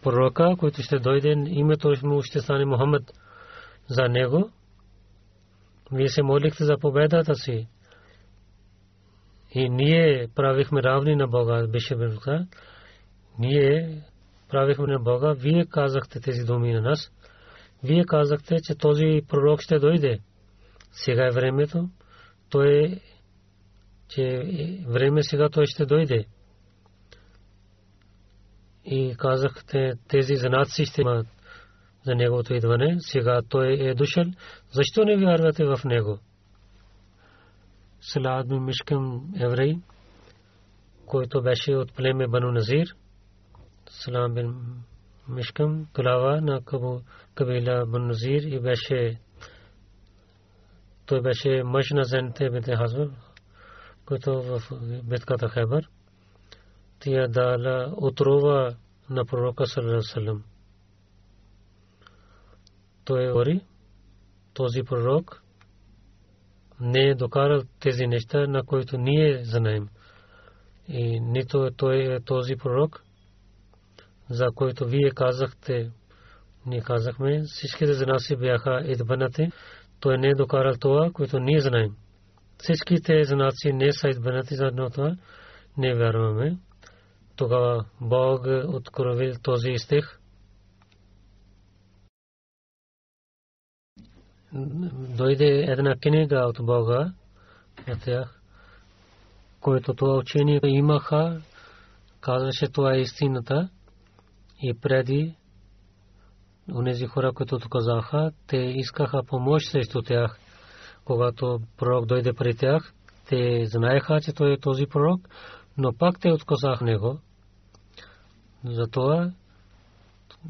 пророка, 0.04 0.56
който 0.60 0.82
ще 0.82 1.00
дойде, 1.00 1.36
името 1.48 1.94
му 2.04 2.22
ще 2.22 2.40
стане 2.40 2.66
Мухаммад 2.66 3.04
за 3.88 4.08
него. 4.10 4.50
Вие 5.92 6.10
се 6.10 6.24
молихте 6.24 6.66
за 6.66 6.78
победата 6.82 7.36
си. 7.36 7.68
И 9.52 9.70
ние 9.70 10.28
правихме 10.36 10.84
равни 10.84 11.16
на 11.16 11.28
Бога, 11.28 11.68
беше. 11.68 11.96
Ние 13.40 14.02
правихме 14.50 14.88
на 14.88 15.00
Бога. 15.00 15.34
Вие 15.34 15.66
казахте 15.66 16.20
тези 16.20 16.44
думи 16.44 16.74
на 16.74 16.82
нас. 16.82 17.12
Вие 17.84 18.06
казахте, 18.06 18.56
че 18.64 18.76
този 18.76 19.22
пророк 19.28 19.62
ще 19.62 19.80
дойде. 19.80 20.20
Сега 20.92 21.28
е 21.28 21.32
времето. 21.32 21.90
Той 22.50 22.84
е, 22.84 23.00
че 24.10 24.44
време 24.88 25.24
сега 25.24 25.50
той 25.50 25.66
ще 25.66 25.86
дойде. 25.86 26.26
И 28.86 29.16
казахте, 29.18 29.94
тези 30.08 30.36
знаци 30.36 30.86
ще 30.86 31.02
имат 31.02 31.28
за 32.06 32.16
неговото 32.16 32.54
идване. 32.54 32.96
Сега 33.00 33.42
той 33.50 33.68
е 33.68 33.94
дошъл. 33.94 34.26
Защо 34.72 35.04
не 35.06 35.18
вярвате 35.18 35.66
в 35.66 35.80
него? 35.86 36.20
Салад 38.02 38.48
Мишкам 38.50 39.34
еврей, 39.40 39.76
който 41.06 41.42
беше 41.42 41.76
от 41.76 41.94
племе 41.94 42.28
Бану 42.28 42.52
Назир. 42.52 42.96
Салам 43.90 44.34
бин 44.34 44.56
Мишкам, 45.30 45.88
глава 45.96 46.42
на 46.42 46.62
кабила 47.36 47.86
Бану 47.86 48.08
Назир 48.08 48.42
и 48.42 48.60
беше 48.60 49.20
той 51.06 51.22
беше 51.22 51.64
мъж 51.64 51.90
на 51.92 52.04
Зенте 52.04 52.50
бинте 52.50 52.76
Хазвар, 52.76 53.10
който 54.06 54.42
в 54.42 54.62
битката 55.04 55.50
Хайбар. 55.50 55.84
Тия 57.00 57.28
дала 57.28 57.94
отрова 57.98 58.76
на 59.10 59.26
пророка 59.26 59.66
Салалалалалалам 59.66 60.44
той 63.08 63.28
говори, 63.28 63.62
този 64.54 64.84
пророк 64.84 65.44
не 66.80 67.00
е 67.00 67.16
докарал 67.16 67.62
тези 67.80 68.08
неща, 68.08 68.48
на 68.48 68.64
които 68.64 68.98
ние 68.98 69.44
знаем. 69.44 69.90
И 70.88 71.20
нито 71.20 71.72
той 71.78 72.16
е 72.16 72.20
този 72.20 72.56
пророк, 72.56 73.04
за 74.30 74.48
който 74.56 74.86
вие 74.86 75.12
казахте, 75.12 75.92
ние 76.66 76.82
казахме, 76.82 77.44
всичките 77.46 77.94
знаси 77.94 78.36
бяха 78.36 78.82
идбанати, 78.86 79.52
той 80.00 80.18
не 80.18 80.28
е 80.28 80.36
докарал 80.36 80.74
това, 80.80 81.12
което 81.14 81.40
ние 81.40 81.60
знаем. 81.60 81.96
Всичките 82.58 83.24
знаци 83.24 83.74
не 83.74 83.92
са 83.92 84.10
идбанати 84.10 84.56
за 84.56 84.66
едно 84.66 84.90
това, 84.90 85.16
не 85.78 85.96
вярваме. 85.96 86.58
Тогава 87.36 87.86
Бог 88.02 88.46
откровил 88.68 89.34
този 89.44 89.74
стих, 89.78 90.20
дойде 95.18 95.66
една 95.68 95.96
книга 95.96 96.40
от 96.40 96.66
Бога 96.66 97.14
на 97.88 98.00
тях, 98.00 98.42
което 99.62 99.94
това 99.94 100.18
учение 100.18 100.60
имаха, 100.64 101.42
казваше 102.22 102.68
това 102.72 102.94
е 102.94 103.00
истината 103.00 103.70
и 104.62 104.74
преди 104.82 105.36
онези 106.76 107.06
хора, 107.06 107.34
които 107.34 107.60
казаха, 107.70 108.32
те 108.48 108.58
искаха 108.58 109.24
помощ 109.28 109.72
срещу 109.72 110.02
тях. 110.02 110.40
Когато 111.06 111.60
пророк 111.78 112.06
дойде 112.06 112.34
при 112.34 112.56
тях, 112.56 112.94
те 113.30 113.66
знаеха, 113.66 114.22
че 114.22 114.34
той 114.34 114.54
е 114.54 114.60
този 114.60 114.86
пророк, 114.86 115.30
но 115.78 115.94
пак 115.94 116.20
те 116.20 116.32
отказаха 116.32 116.86
него. 116.86 117.20
Затова 118.66 119.32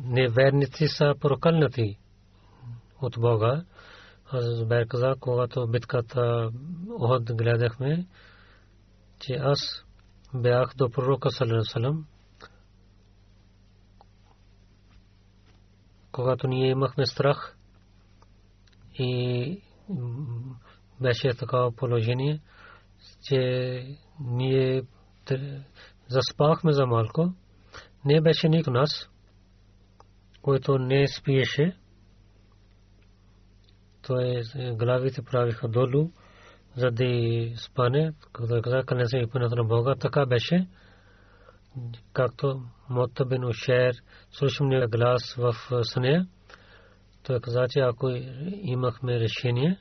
неверници 0.04 0.88
са 0.88 1.14
прокълнати 1.20 1.98
от 3.02 3.16
Бога. 3.20 3.64
Аз 4.32 4.46
Зубер 4.46 4.88
каза, 4.88 5.16
когато 5.20 5.68
битката 5.68 6.52
Охот 7.00 7.24
гледахме, 7.36 8.06
че 9.20 9.34
аз 9.34 9.60
бях 10.34 10.76
до 10.76 10.90
пророка 10.90 11.30
Салам. 11.64 12.06
Когато 16.18 16.48
ние 16.48 16.70
имахме 16.70 17.06
страх 17.06 17.58
и 19.00 19.62
беше 21.02 21.34
такава 21.34 21.72
положение, 21.72 22.42
че 23.24 23.98
ние 24.20 24.84
заспахме 26.08 26.74
за 26.74 26.86
малко, 26.86 27.34
не 28.06 28.22
беше 28.22 28.50
никой 28.50 28.74
нас, 28.74 29.10
който 30.42 30.78
не 30.78 31.08
спиеше. 31.08 31.78
Той 34.08 34.42
главите 34.74 35.22
правиха 35.22 35.68
долу, 35.68 36.12
за 36.76 36.92
да 36.92 37.06
спане, 37.58 38.14
като 38.34 38.62
каза, 38.62 38.84
къде 38.86 39.06
се 39.06 39.18
ипането 39.18 39.56
на 39.56 39.64
Бога, 39.64 39.96
така 39.96 40.26
беше, 40.26 40.68
както 42.14 42.62
Мота 42.90 43.26
бин 43.26 43.46
Ушер, 43.46 43.96
слушам 44.32 44.70
глас 44.70 45.36
в 45.38 45.54
съня, 45.84 46.28
той 47.24 47.40
каза, 47.40 47.66
че 47.70 47.80
ако 47.80 48.10
имахме 48.62 49.20
решение, 49.20 49.80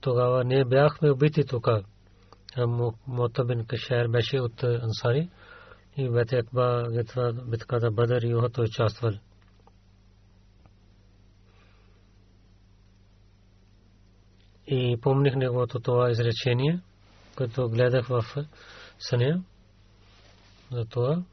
тогава 0.00 0.44
не 0.44 0.64
бяхме 0.64 1.10
убити 1.10 1.44
тук. 1.44 1.68
Мота 3.06 3.44
бин 3.44 3.66
Кашер 3.66 4.08
беше 4.08 4.40
от 4.40 4.62
Ансари 4.62 5.28
и 5.96 6.08
в 6.08 6.24
Акба, 6.32 6.88
битката 7.46 7.90
Бадър 7.90 8.22
и 8.22 8.52
той 8.52 8.64
участвал. 8.64 9.12
и 14.70 14.96
помних 15.00 15.36
неговото 15.36 15.80
това 15.80 16.10
изречение, 16.10 16.80
което 17.36 17.68
гледах 17.68 18.06
в 18.06 18.24
съня. 18.98 19.42
За 20.70 20.84
това 20.84 21.24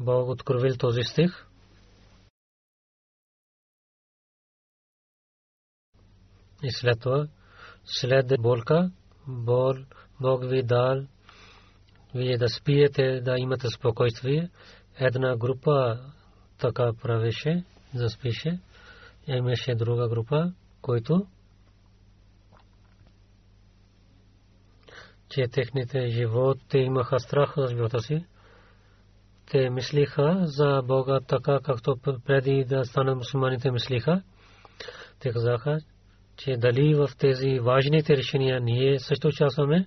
Бог 0.00 0.28
откровил 0.28 0.76
този 0.76 1.02
стих. 1.02 1.46
И 6.62 6.70
след 6.70 7.00
това, 7.00 7.28
след 7.84 8.32
болка, 8.40 8.90
бол, 9.26 9.74
Бог 10.20 10.44
ви 10.44 10.62
дал, 10.62 11.06
вие 12.14 12.38
да 12.38 12.48
спиете, 12.48 13.20
да 13.20 13.38
имате 13.38 13.68
спокойствие. 13.68 14.50
Една 14.98 15.36
група 15.36 16.00
така 16.58 16.92
правеше, 17.02 17.64
заспише 17.94 18.60
имаше 19.26 19.74
друга 19.74 20.08
група, 20.08 20.52
които 20.82 21.26
че 25.28 25.48
техните 25.52 26.08
живот, 26.08 26.58
те 26.68 26.78
имаха 26.78 27.20
страх 27.20 27.54
за 27.56 27.66
живота 27.66 28.00
си. 28.00 28.24
Те 29.50 29.70
мислиха 29.70 30.40
за 30.42 30.82
Бога 30.84 31.20
така, 31.28 31.60
както 31.62 31.96
преди 32.26 32.64
да 32.64 32.84
станат 32.84 33.16
мусулманите 33.16 33.70
мислиха. 33.70 34.22
Те 35.20 35.32
казаха, 35.32 35.78
че 36.36 36.56
дали 36.56 36.94
в 36.94 37.08
тези 37.18 37.58
важните 37.58 38.16
решения 38.16 38.60
ние 38.60 38.98
също 38.98 39.28
участваме, 39.28 39.86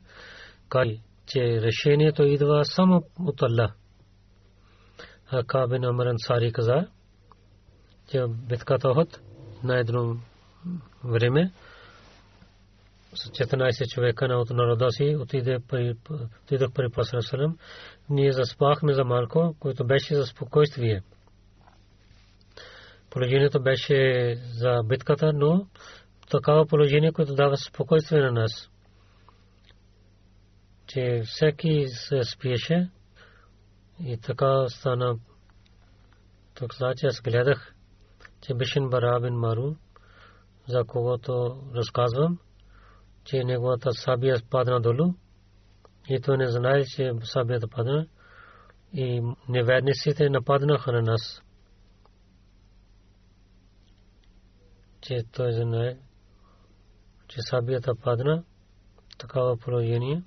кай, 0.70 1.00
че 1.26 1.62
решението 1.62 2.24
идва 2.24 2.66
само 2.66 3.04
от 3.20 3.42
Аллах. 3.42 3.72
Кабин 5.48 5.86
Амран 5.86 6.16
Сари 6.18 6.52
каза, 6.52 6.88
че 8.12 8.26
битката 8.50 8.90
Охот 8.90 9.20
на 9.64 9.80
едно 9.80 10.18
време 11.04 11.52
14 13.14 13.88
човека 13.88 14.28
на 14.28 14.38
от 14.38 14.50
народа 14.50 14.92
си 14.92 15.16
отиде 15.20 15.58
при 15.68 15.96
отидох 16.44 16.72
при 16.74 16.90
Пасар 16.90 17.20
Ние 18.10 18.32
заспахме 18.32 18.94
за 18.94 19.04
малко, 19.04 19.56
което 19.60 19.86
беше 19.86 20.16
за 20.16 20.26
спокойствие. 20.26 21.02
Положението 23.10 23.62
беше 23.62 24.36
за 24.36 24.82
битката, 24.84 25.34
но 25.34 25.68
такава 26.30 26.66
положение, 26.66 27.12
което 27.12 27.36
дава 27.36 27.58
спокойствие 27.58 28.22
на 28.22 28.32
нас. 28.32 28.70
Че 30.88 31.22
всеки 31.26 31.86
се 31.88 32.24
спиеше 32.24 32.90
и 34.00 34.18
така 34.18 34.68
стана. 34.68 35.20
Тук 36.56 36.76
значи 36.76 37.06
аз 37.06 37.22
гледах, 37.22 37.76
че 38.42 38.54
Бишин 38.54 38.90
Барабин 38.90 39.34
Мару, 39.34 39.76
за 40.68 40.84
когото 40.84 41.62
разказвам, 41.76 42.40
че 43.32 43.44
неговата 43.44 43.94
сабия 43.94 44.42
падна 44.50 44.82
долу 44.82 45.14
и 46.10 46.22
той 46.22 46.38
не 46.38 46.48
знае, 46.48 46.86
че 46.86 47.12
сабията 47.24 47.68
падна 47.68 48.08
и 48.94 49.22
неверниците 49.50 50.30
нападнаха 50.30 50.92
на 50.92 51.02
нас. 51.02 51.42
Че 55.02 55.24
той 55.32 55.52
знае, 55.52 55.98
че 57.28 57.42
сабията 57.42 57.96
падна, 57.96 58.44
такава 59.18 59.58
положение. 59.58 60.24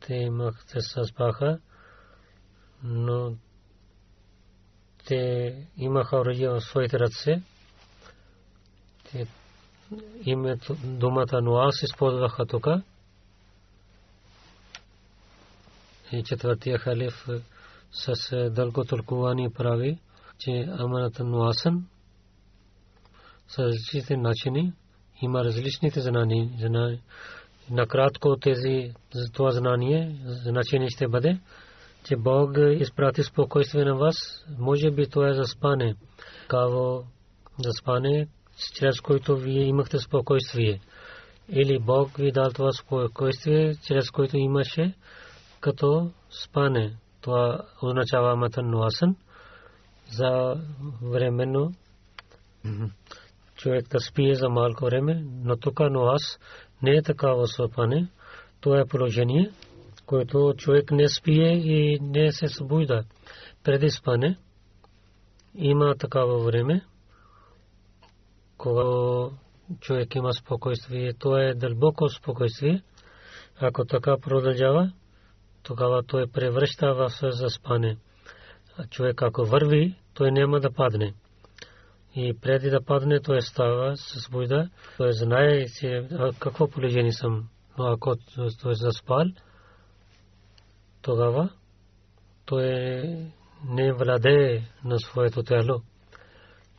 Те 0.00 0.14
имаха 0.14 0.80
се 0.80 1.04
спаха, 1.04 1.60
но 2.82 3.36
те 5.06 5.68
имаха 5.76 6.16
оръжие 6.16 6.48
в 6.48 6.60
своите 6.60 6.98
ръце. 6.98 7.42
Те 9.10 9.26
името 10.24 10.76
думата 10.84 11.40
Нуас 11.42 11.82
използваха 11.82 12.46
тук. 12.46 12.66
И 16.12 16.22
четвъртия 16.22 16.78
халиф 16.78 17.28
с 17.92 18.50
дълго 18.50 18.84
тълкуване 18.84 19.52
прави, 19.52 19.98
че 20.38 20.68
аманата 20.78 21.24
Нуасен 21.24 21.86
с 23.48 23.58
различните 23.58 24.16
начини 24.16 24.72
има 25.22 25.44
различните 25.44 26.00
знания. 26.00 26.50
Накратко 27.70 28.36
тези 28.36 28.92
това 29.32 29.50
знание, 29.50 30.20
значение 30.24 30.90
ще 30.90 31.08
бъде, 31.08 31.40
че 32.04 32.16
Бог 32.16 32.56
изпрати 32.80 33.22
спокойствие 33.22 33.84
на 33.84 33.94
вас, 33.94 34.44
може 34.58 34.90
би 34.90 35.08
това 35.08 35.28
е 35.28 35.34
за 35.34 35.44
спане. 35.44 35.94
Каво 36.48 37.04
за 37.64 37.70
спане, 37.80 38.28
чрез 38.74 39.00
който 39.00 39.36
вие 39.36 39.62
имахте 39.62 39.98
спокойствие. 39.98 40.80
Или 41.48 41.78
Бог 41.78 42.16
ви 42.16 42.32
дал 42.32 42.50
това 42.50 42.72
спокойствие, 42.72 43.74
чрез 43.74 44.10
който 44.10 44.36
имаше 44.36 44.94
като 45.60 46.10
спане. 46.44 46.96
Това 47.20 47.60
означава 47.82 48.36
матан 48.36 48.70
нуасен 48.70 49.16
за 50.10 50.54
временно 51.02 51.72
човек 53.56 53.88
да 53.88 54.00
спие 54.00 54.34
за 54.34 54.48
малко 54.48 54.84
време, 54.84 55.24
но 55.44 55.56
тук 55.56 55.80
нуас 55.80 56.38
не 56.82 56.90
е 56.90 57.02
такава 57.02 57.46
спане. 57.46 58.08
Това 58.60 58.80
е 58.80 58.86
положение, 58.86 59.50
което 60.06 60.54
човек 60.56 60.90
не 60.90 61.08
спие 61.08 61.52
и 61.52 61.98
не 62.00 62.32
се 62.32 62.48
събужда 62.48 63.04
преди 63.64 63.90
спане. 63.90 64.38
Има 65.54 65.94
такава 65.98 66.38
време 66.44 66.84
когато 68.58 69.32
човек 69.80 70.14
има 70.14 70.32
спокойствие, 70.32 71.12
то 71.18 71.38
е 71.38 71.54
дълбоко 71.54 72.08
спокойствие. 72.08 72.82
Ако 73.60 73.84
така 73.84 74.16
продължава, 74.18 74.92
тогава 75.62 76.02
той 76.02 76.26
превръща 76.26 76.94
в 76.94 77.10
заспане. 77.22 77.96
А 78.78 78.86
човек 78.86 79.22
ако 79.22 79.44
върви, 79.44 79.94
той 80.14 80.32
няма 80.32 80.60
да 80.60 80.72
падне. 80.72 81.14
И 82.14 82.38
преди 82.42 82.70
да 82.70 82.84
падне, 82.84 83.20
той 83.20 83.42
става 83.42 83.96
с 83.96 84.30
буйда, 84.30 84.68
той 84.96 85.12
знае, 85.12 85.66
че 85.80 86.08
какво 86.38 86.68
положение 86.68 87.12
съм. 87.12 87.48
Но 87.78 87.86
ако 87.86 88.16
той 88.62 88.72
е 88.72 88.74
заспал, 88.74 89.24
тогава 91.02 91.50
той 92.46 92.72
не 93.68 93.92
владее 93.92 94.68
на 94.84 94.98
своето 94.98 95.42
тяло 95.42 95.82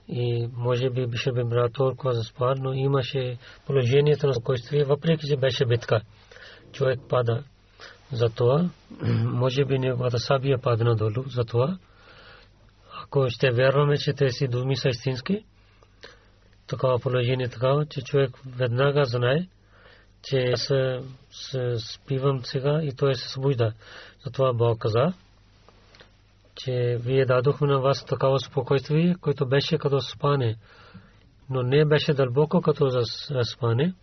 и 0.10 0.50
може 0.58 0.90
би 0.90 1.08
беше 1.08 1.32
би 1.32 1.44
брат 1.44 1.74
толкова 1.74 2.14
заспал, 2.14 2.54
но 2.58 2.74
имаше 2.74 3.38
положението 3.66 4.28
на 4.28 4.34
спокойствие, 4.34 4.84
въпреки 4.84 5.28
че 5.28 5.38
беше 5.38 5.66
битка. 5.66 6.02
Човек 6.72 7.00
пада. 7.10 7.44
Затова, 8.12 8.70
може 9.24 9.66
би 9.66 9.80
неговата 9.80 10.20
сабия 10.20 10.62
падна 10.62 10.96
долу. 10.96 11.24
Затова, 11.28 11.78
ако 13.04 13.30
ще 13.30 13.52
вярваме, 13.52 13.98
че 13.98 14.14
тези 14.14 14.48
думи 14.48 14.76
са 14.76 14.90
истински, 14.90 15.46
такова 16.68 17.00
положение 17.00 17.46
е 17.46 17.50
такава, 17.50 17.86
че 17.86 18.02
човек 18.02 18.38
веднага 18.58 19.06
знае, 19.06 19.48
че 20.24 20.38
аз 20.38 20.72
спивам 21.94 22.42
сега 22.44 22.80
и 22.84 22.92
той 22.96 23.16
се 23.16 23.30
събужда. 23.30 23.74
Затова 24.26 24.54
Бог 24.54 24.80
каза, 24.80 25.14
че 26.58 26.98
вие 27.02 27.26
дадохме 27.26 27.68
на 27.68 27.80
вас 27.80 28.06
такава 28.06 28.40
спокойствие, 28.40 29.16
което 29.22 29.48
беше 29.48 29.78
като 29.78 30.00
спане, 30.02 30.56
но 31.50 31.64
не 31.64 31.86
беше 31.86 32.14
дълбоко 32.14 32.62
като 32.62 32.90
за 32.90 33.44
спане, 33.44 33.94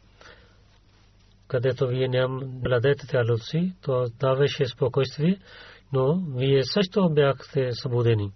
където 1.48 1.86
вие 1.86 2.08
ням 2.08 2.40
владете 2.64 3.06
тялото 3.06 3.44
си, 3.44 3.72
то 3.82 4.04
даваше 4.20 4.66
спокойствие, 4.66 5.38
но 5.92 6.22
вие 6.36 6.64
също 6.64 7.10
бяхте 7.10 7.72
събудени. 7.72 8.32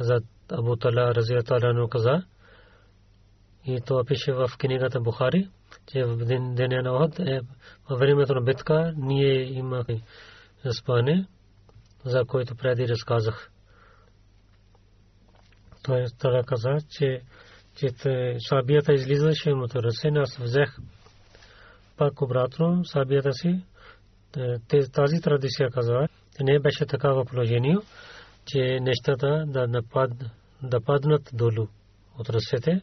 За 0.00 0.20
Абу 0.52 0.76
Тала 0.76 1.14
Разия 1.14 1.42
каза, 1.90 2.22
и 3.64 3.80
то 3.86 4.04
пише 4.04 4.32
в 4.32 4.50
книгата 4.58 5.00
Бухари, 5.00 5.48
че 5.86 6.04
в 6.04 6.16
деня 6.54 6.82
на 6.82 6.92
Охот, 6.92 7.18
е, 7.18 7.40
във 7.90 7.98
времето 7.98 8.34
на 8.34 8.40
битка, 8.40 8.92
ние 8.96 9.42
имахме 9.42 10.00
спане, 10.78 11.26
за 12.04 12.24
който 12.24 12.54
преди 12.54 12.88
разказах. 12.88 13.51
Той 15.82 16.04
така 16.18 16.42
каза, 16.46 16.76
че 16.90 17.22
сабията 18.48 18.92
излизаше 18.92 19.50
от 19.50 19.74
ръце, 19.74 20.08
аз 20.16 20.36
взех 20.36 20.76
пак 21.96 22.22
обратно 22.22 22.84
сабията 22.84 23.32
си. 23.32 23.64
Тази 24.92 25.20
традиция 25.20 25.70
казва, 25.70 26.08
не 26.40 26.58
беше 26.58 26.86
такава 26.86 27.24
положение, 27.24 27.76
че 28.46 28.78
нещата 28.80 29.44
да, 30.62 30.80
паднат 30.80 31.30
долу 31.32 31.66
от 32.18 32.30
ръцете 32.30 32.82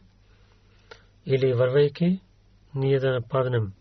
или 1.26 1.52
вървейки, 1.52 2.20
ние 2.74 2.98
да 2.98 3.10
нападнем. 3.10 3.72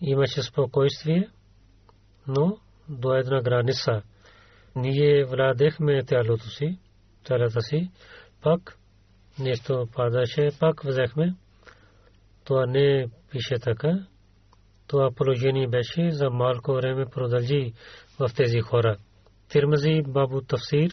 Имаше 0.00 0.42
спокойствие, 0.42 1.28
но 2.28 2.58
до 2.88 3.14
една 3.14 3.42
граница. 3.42 4.02
Ние 4.76 5.24
владехме 5.24 6.04
тялото 6.04 6.44
си, 6.44 6.78
тялата 7.24 7.60
си, 7.60 7.90
пак 8.44 8.78
нещо 9.38 9.88
падаше, 9.94 10.48
пак 10.60 10.84
взехме. 10.84 11.34
Това 12.44 12.66
не 12.66 13.08
пише 13.30 13.58
така. 13.60 14.06
Това 14.86 15.10
положение 15.16 15.68
беше 15.68 16.10
за 16.10 16.30
малко 16.30 16.74
време 16.74 17.06
продължи 17.06 17.72
в 18.18 18.30
тези 18.36 18.60
хора. 18.60 18.96
Тирмази 19.48 20.02
Бабу 20.08 20.40
Тафсир 20.40 20.90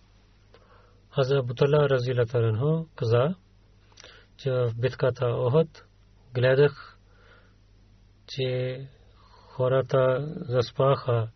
Хаза 1.15 1.41
Бутала 1.43 1.89
Разила 1.89 2.25
Таранхо 2.25 2.87
каза, 2.95 3.35
че 4.37 4.51
в 4.51 4.71
битката 4.77 5.25
Охот 5.25 5.83
гледах, 6.33 6.97
че 8.27 8.79
хората 9.47 10.27
заспаха 10.49 11.29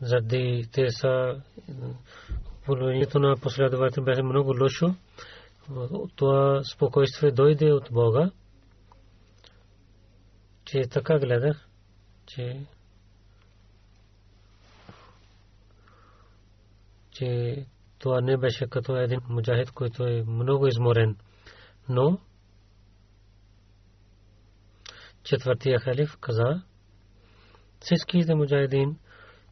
заради 0.00 0.68
те 0.72 0.90
са 0.90 1.42
положението 2.66 3.18
на 3.18 3.36
последовател 3.36 4.04
беше 4.04 4.22
много 4.22 4.54
лошо. 4.62 4.94
това 6.16 6.62
спокойствие 6.74 7.30
дойде 7.30 7.72
от 7.72 7.88
Бога, 7.92 8.30
че 10.64 10.82
така 10.90 11.18
гледах, 11.18 11.68
че 12.26 12.66
че 17.10 17.56
това 17.98 18.20
не 18.20 18.36
беше 18.36 18.66
като 18.66 18.96
един 18.96 19.20
муджахид, 19.28 19.70
който 19.70 20.06
е 20.06 20.24
много 20.26 20.66
изморен. 20.66 21.16
Но 21.88 22.18
четвъртия 25.22 25.80
халиф 25.80 26.16
каза, 26.20 26.62
всичките 27.80 28.34
муджахидин, 28.34 28.98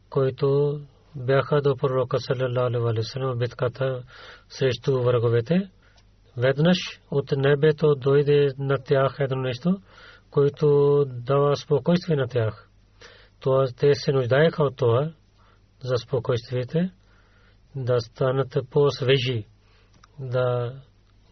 които 0.09 0.79
бяха 1.15 1.61
до 1.61 1.75
пророка 1.75 2.17
саллалаху 2.19 2.87
алейхи 2.87 2.97
вассалам 2.97 3.37
битката 3.37 4.03
срещу 4.49 5.01
враговете, 5.01 5.69
веднъж 6.37 6.77
от 7.11 7.31
небето 7.31 7.95
дойде 7.95 8.53
на 8.57 8.77
тях 8.83 9.15
едно 9.19 9.41
нещо, 9.41 9.81
което 10.31 11.05
дава 11.07 11.55
спокойствие 11.55 12.15
на 12.15 12.27
тях. 12.27 12.69
Това 13.39 13.65
те 13.77 13.95
се 13.95 14.11
нуждаеха 14.11 14.63
от 14.63 14.77
това 14.77 15.11
за 15.83 15.97
спокойствието 15.97 16.79
да 17.75 17.99
станат 17.99 18.57
по-свежи, 18.71 19.45
да 20.19 20.73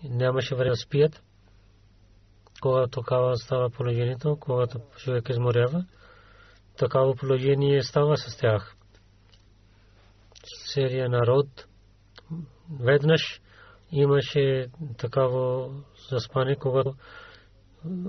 нямаше 0.03 0.55
време 0.55 0.69
да 0.69 0.75
спият, 0.75 1.23
когато 2.61 3.01
такава 3.01 3.37
става 3.37 3.69
положението, 3.69 4.37
когато 4.39 4.79
човек 4.97 5.29
изморява, 5.29 5.85
такава 6.77 7.15
положение 7.15 7.83
става 7.83 8.17
с 8.17 8.37
тях. 8.37 8.75
Серия 10.43 11.09
народ 11.09 11.47
веднъж 12.79 13.41
имаше 13.91 14.67
такава 14.97 15.69
заспане, 16.09 16.55
когато 16.55 16.93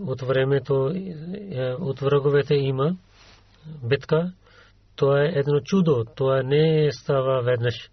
от 0.06 0.22
времето, 0.22 0.92
е, 1.50 1.72
от 1.72 2.00
враговете 2.00 2.54
има 2.54 2.96
битка. 3.84 4.32
Това 4.96 5.22
е 5.22 5.32
едно 5.34 5.60
чудо. 5.60 6.04
Това 6.16 6.42
не 6.42 6.92
става 6.92 7.42
веднъж 7.42 7.90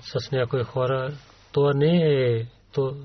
с 0.00 0.32
някои 0.32 0.62
хора. 0.62 1.12
Това 1.52 1.72
не 1.74 1.96
е 1.96 2.46
то 2.72 2.96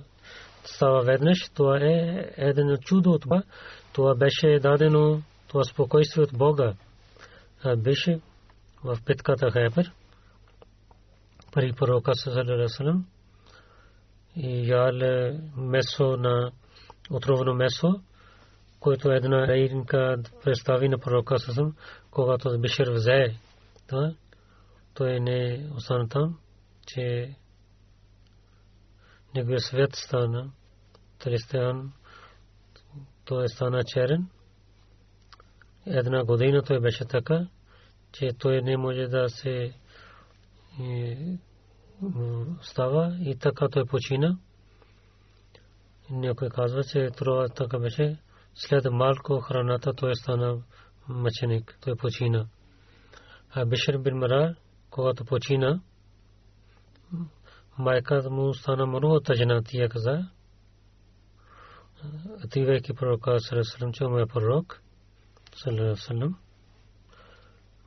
става 0.66 1.02
веднъж. 1.04 1.50
Това 1.54 1.78
е 1.78 2.26
едно 2.38 2.78
чудо 2.78 3.12
от 3.12 3.28
Бога. 3.28 3.44
Това 3.94 4.16
беше 4.16 4.60
дадено, 4.62 5.22
това 5.48 5.64
спокойствие 5.64 6.24
от 6.24 6.38
Бога. 6.38 6.74
Беше 7.78 8.20
в 8.84 8.98
битката 9.06 9.52
Хайбер 9.52 9.92
при 11.54 11.74
пророка 11.74 12.16
Сасалаласалам 12.16 13.06
и 14.36 14.68
ял 14.70 14.98
месо 15.58 16.18
на 16.18 16.52
отровно 17.12 17.54
месо, 17.54 18.02
което 18.80 19.12
една 19.12 19.48
рейнка 19.48 20.16
представи 20.44 20.90
на 20.90 20.98
пророка 20.98 21.40
Сасалам, 21.40 21.76
когато 22.12 22.60
Бишир 22.60 22.88
взе 22.92 23.38
това, 23.88 24.14
той 24.94 25.20
не 25.20 25.70
остана 25.76 26.10
там, 26.10 26.40
че 26.88 27.36
неговия 29.36 29.60
свет 29.60 29.96
стана 29.96 30.52
християн, 31.24 31.94
той 33.26 33.50
стана 33.50 33.84
черен. 33.84 34.30
Една 35.86 36.24
година 36.24 36.64
той 36.64 36.80
беше 36.80 37.06
така, 37.06 37.48
че 38.12 38.30
той 38.40 38.62
не 38.62 38.78
може 38.78 39.08
да 39.08 39.30
се 39.30 39.74
става 42.62 43.18
и 43.20 43.36
така 43.36 43.68
той 43.70 43.86
почина. 43.86 44.38
Някой 46.10 46.50
казва, 46.50 46.84
че 46.84 47.10
това 47.18 47.50
така 47.50 47.80
беше. 47.80 48.20
След 48.56 48.86
малко 48.92 49.40
храната 49.40 49.94
той 49.94 50.16
стана 50.16 50.64
мъченик, 51.08 51.78
той 51.82 51.96
почина. 51.96 52.48
А 53.52 53.66
Бишер 53.66 53.98
бин 53.98 54.18
Мара, 54.18 54.56
когато 54.90 55.26
почина, 55.26 55.82
майка 57.78 58.30
му 58.30 58.54
стана 58.54 58.86
много 58.86 59.20
тъжна, 59.20 59.64
тия 59.64 59.90
каза, 59.90 60.30
отивайки 62.46 62.94
пророка 62.94 63.40
Сарасалам, 63.40 63.94
че 63.94 64.04
му 64.04 64.18
е 64.18 64.26
пророк, 64.26 64.82
Салам, 65.56 66.36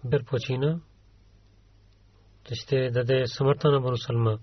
бир 0.05 0.25
почина, 0.25 0.81
ще 2.55 2.91
даде 2.91 3.27
смъртта 3.27 3.71
на 3.71 3.81
Мусалма. 3.81 4.39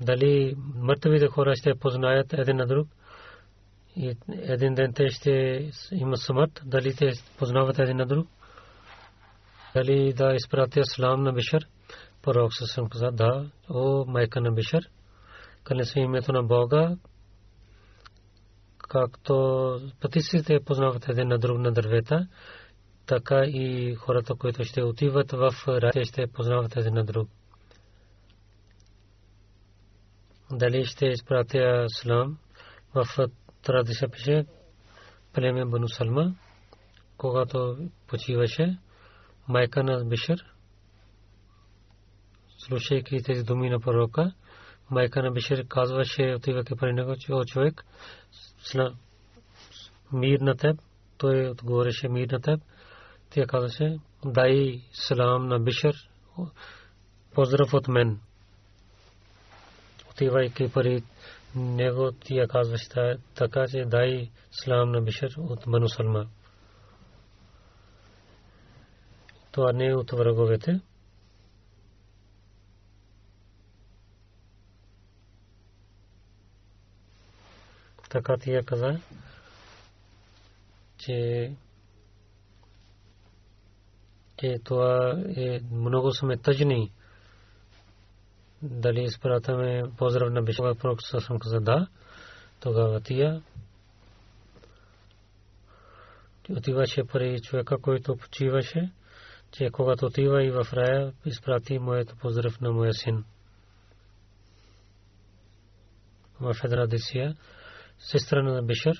Дали 0.00 0.54
мъртвите 0.74 1.26
хора 1.26 1.56
ще 1.56 1.74
познаят 1.74 2.32
един 2.32 2.56
на 2.56 2.66
друг 2.66 2.88
и 3.96 4.16
един 4.28 4.74
ден 4.74 4.92
те 4.92 5.08
ще 5.08 5.30
има 5.92 6.16
смърт, 6.16 6.62
дали 6.64 6.94
те 6.94 7.12
познават 7.38 7.78
един 7.78 7.96
на 7.96 8.06
друг, 8.06 8.28
дали 9.74 10.12
да 10.12 10.34
изпратя 10.34 10.84
слам 10.84 11.22
на 11.22 11.32
Бишар, 11.32 11.62
пророк 12.22 12.52
съм 12.54 12.88
каза, 12.88 13.10
да, 13.10 13.50
о 13.70 14.04
майка 14.08 14.40
на 14.40 14.52
Бишар, 14.52 14.82
къде 15.64 15.84
се 15.84 16.00
името 16.00 16.32
на 16.32 16.42
Бога, 16.42 16.96
както 18.78 19.80
пътисите 20.00 20.60
познават 20.66 21.08
един 21.08 21.28
на 21.28 21.38
друг 21.38 21.58
на 21.58 21.72
дървета, 21.72 22.28
така 23.06 23.44
и 23.44 23.94
хората, 23.94 24.34
които 24.34 24.64
ще 24.64 24.82
отиват 24.82 25.32
в 25.32 25.54
рай, 25.68 26.04
ще 26.04 26.26
познават 26.26 26.76
един 26.76 26.94
на 26.94 27.04
друг. 27.04 27.28
Дали 30.50 30.84
ще 30.84 31.06
изпратя 31.06 31.84
слам 31.88 32.38
в 32.94 33.06
традиция 33.62 34.08
пише 34.08 34.46
племе 35.32 35.64
Бану 35.64 35.88
Салма, 35.88 36.34
когато 37.16 37.76
почиваше 38.06 38.78
майка 39.48 39.82
на 39.82 40.04
Бишер, 40.04 40.54
слушайки 42.58 43.22
тези 43.22 43.44
думи 43.44 43.70
на 43.70 43.80
пророка, 43.80 44.32
майка 44.90 45.22
на 45.22 45.30
Бишер 45.30 45.66
казваше, 45.68 46.34
отивайки 46.36 46.74
при 46.74 46.92
него, 46.92 47.14
о 47.30 47.44
човек, 47.44 47.84
мир 50.12 50.40
на 50.40 50.56
теб, 50.56 50.80
той 51.18 51.48
отговореше 51.48 52.08
мир 52.08 52.28
на 52.32 52.40
теб, 52.40 52.60
тя 53.34 53.46
казаше, 53.46 53.98
дай 54.24 54.82
салам 54.92 55.48
на 55.48 55.58
Бишер, 55.58 55.94
поздрав 57.34 57.74
от 57.74 57.88
мен. 57.88 58.20
Отивайки 60.10 60.70
при 60.74 61.02
него, 61.54 62.12
тя 62.12 62.46
казваше 62.48 63.18
така, 63.34 63.66
че 63.68 63.84
дай 63.84 64.30
салам 64.50 64.92
на 64.92 65.00
Бишер 65.00 65.34
от 65.38 65.64
Бану 65.66 65.88
Салма. 65.88 66.26
Това 69.52 69.72
не 69.72 69.86
е 69.86 69.94
от 69.94 70.10
враговете. 70.10 70.80
Така 78.10 78.36
тия 78.36 78.64
каза, 78.64 79.00
че 80.98 81.52
че 84.42 84.58
това 84.64 85.22
е 85.36 85.60
много 85.72 86.12
сме 86.12 86.36
тъжни. 86.36 86.92
Дали 88.62 89.02
изпратаме 89.02 89.82
поздрав 89.98 90.32
на 90.32 90.42
Бишова 90.42 90.74
пророк 90.74 91.02
съм 91.02 91.38
каза 91.38 91.60
да, 91.60 91.86
тогава 92.60 93.00
тия 93.00 93.42
отиваше 96.50 97.04
при 97.04 97.40
човека, 97.40 97.78
който 97.82 98.16
почиваше, 98.16 98.92
че 99.52 99.70
когато 99.70 100.06
отива 100.06 100.44
и 100.44 100.50
в 100.50 100.66
рая, 100.72 101.12
изпрати 101.24 101.78
моето 101.78 102.16
поздрав 102.16 102.60
на 102.60 102.72
моя 102.72 102.94
син. 102.94 103.24
В 106.40 106.54
Федрадисия, 106.54 107.36
сестра 107.98 108.42
на 108.42 108.62
Бишар, 108.62 108.96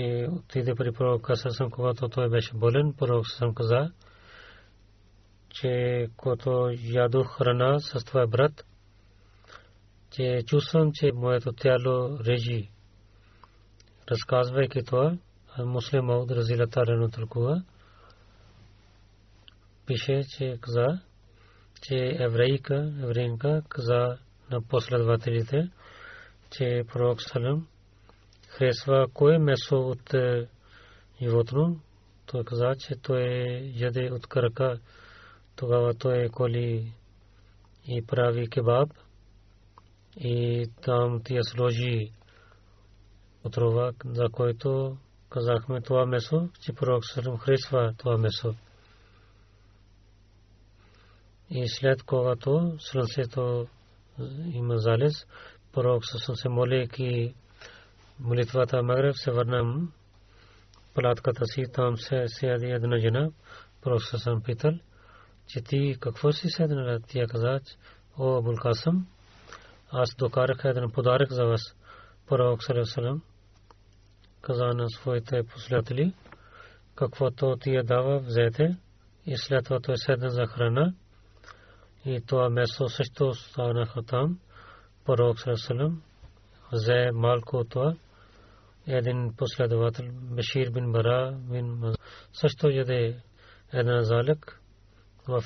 че 0.00 0.28
отиде 0.32 0.74
при 0.74 0.92
пророка 0.92 1.36
Сърсъм, 1.36 1.70
когато 1.70 2.08
той 2.08 2.28
беше 2.28 2.54
болен, 2.54 2.94
пророк 2.98 3.28
Сърсъм 3.28 3.54
каза, 3.54 3.92
че 5.50 6.06
когато 6.16 6.70
ядох 6.82 7.36
храна 7.36 7.78
с 7.78 8.04
твоя 8.04 8.26
брат, 8.26 8.64
че 10.10 10.42
чувствам, 10.46 10.90
че 10.94 11.12
моето 11.14 11.52
тяло 11.52 12.18
режи. 12.18 12.70
Разказвайки 14.10 14.84
това, 14.84 15.16
муслим 15.58 16.04
Мауд 16.04 16.30
Разилата 16.30 16.86
Рено 16.86 17.08
тълкува, 17.10 17.62
пише, 19.86 20.22
че 20.28 20.58
каза, 20.60 21.00
че 21.82 22.16
еврейка, 22.18 22.92
еврейнка 23.02 23.62
каза 23.68 24.18
на 24.50 24.62
последователите, 24.62 25.70
че 26.50 26.84
пророк 26.92 27.22
Салам 27.22 27.66
харесва 28.50 29.06
кое 29.14 29.38
месо 29.38 29.76
от 29.76 30.14
е, 30.14 30.48
животно. 31.22 31.80
Той 32.26 32.44
каза, 32.44 32.74
че 32.78 32.94
той 33.02 33.22
яде 33.74 34.10
от 34.12 34.26
крака. 34.26 34.78
Тогава 35.56 35.94
той 35.94 36.28
коли 36.28 36.92
и 37.88 38.06
прави 38.06 38.48
кебаб 38.48 38.88
и 40.16 40.66
там 40.82 41.22
тия 41.24 41.44
сложи 41.44 42.12
отрова, 43.44 43.92
за 44.04 44.24
който 44.32 44.96
казахме 45.30 45.80
това 45.80 46.06
месо, 46.06 46.48
че 46.60 46.72
пророк 46.72 47.04
Сърм 47.06 47.38
харесва 47.38 47.94
това 47.98 48.18
месо. 48.18 48.54
И 51.50 51.68
след 51.68 52.02
когато 52.02 52.76
слънцето 52.78 53.66
има 54.52 54.78
залез, 54.78 55.26
пророк 55.72 56.02
Сърм 56.06 56.36
се 56.36 56.48
моли 56.48 56.88
и 56.98 57.34
молитвата 58.20 58.82
Магреб 58.82 59.14
се 59.16 59.30
върна 59.30 59.88
палатката 60.94 61.46
си, 61.46 61.64
там 61.72 61.96
се 61.96 62.24
седи 62.26 62.66
една 62.66 62.98
жена, 62.98 63.30
пророк 63.82 64.02
Сърм 64.02 64.42
питал, 64.42 64.72
че 65.46 65.60
ти 65.60 65.96
какво 66.00 66.32
си 66.32 66.48
седнала? 66.48 66.98
Тя 67.08 67.26
каза, 67.26 67.60
о 68.18 68.38
Абул 68.38 68.54
аз 69.92 70.14
докарах 70.18 70.64
един 70.64 70.90
подарък 70.90 71.32
за 71.32 71.44
вас. 71.44 71.76
Пророк 72.26 72.62
Сърм 72.64 73.22
каза 74.40 74.64
на 74.64 74.88
своите 74.88 75.42
последователи, 75.42 76.14
каквото 76.94 77.56
ти 77.60 77.70
я 77.70 77.84
дава, 77.84 78.18
взете 78.18 78.76
и 79.26 79.36
след 79.36 79.64
това 79.64 79.80
той 79.80 79.98
седна 79.98 80.30
за 80.30 80.46
храна 80.46 80.94
и 82.04 82.20
това 82.26 82.50
место 82.50 82.88
също 82.88 83.28
останаха 83.28 84.02
там. 84.02 84.38
Пророк 85.04 85.40
Сарасалам 85.40 86.02
взе 86.72 87.10
малко 87.12 87.56
от 87.56 87.70
това. 87.70 87.94
Един 88.86 89.34
последовател, 89.36 90.04
Бешир 90.12 90.70
бин 90.70 90.92
Бара, 90.92 91.38
бин 91.50 91.94
също 92.32 92.68
яде 92.68 93.20
една 93.72 94.02
залък 94.02 94.60
в 95.28 95.44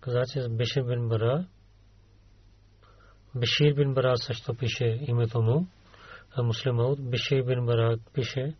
каза, 0.00 0.22
че 0.32 0.48
бин 0.82 1.08
Бара. 1.08 1.46
Бешир 3.34 3.74
бин 3.74 3.94
Бара 3.94 4.16
също 4.16 4.54
пише 4.54 4.98
името 5.08 5.42
му. 5.42 5.66
Муслим 6.42 6.80
Ауд 6.80 6.98
бин 7.46 7.66
Барак 7.66 8.00
пише, 8.12 8.54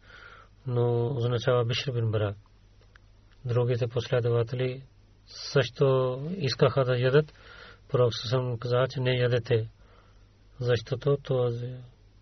но 0.66 1.06
означава 1.16 1.64
Бишир 1.64 1.92
бин 1.92 2.10
Барак. 2.10 2.36
Другите 3.44 3.86
последователи 3.86 4.82
също 5.26 6.18
искаха 6.36 6.84
да 6.84 6.98
ядат. 6.98 7.32
Пророк 7.88 8.14
съм 8.14 8.58
каза, 8.58 8.86
че 8.90 9.00
не 9.00 9.16
ядете, 9.16 9.68
защото 10.60 11.16
то 11.22 11.50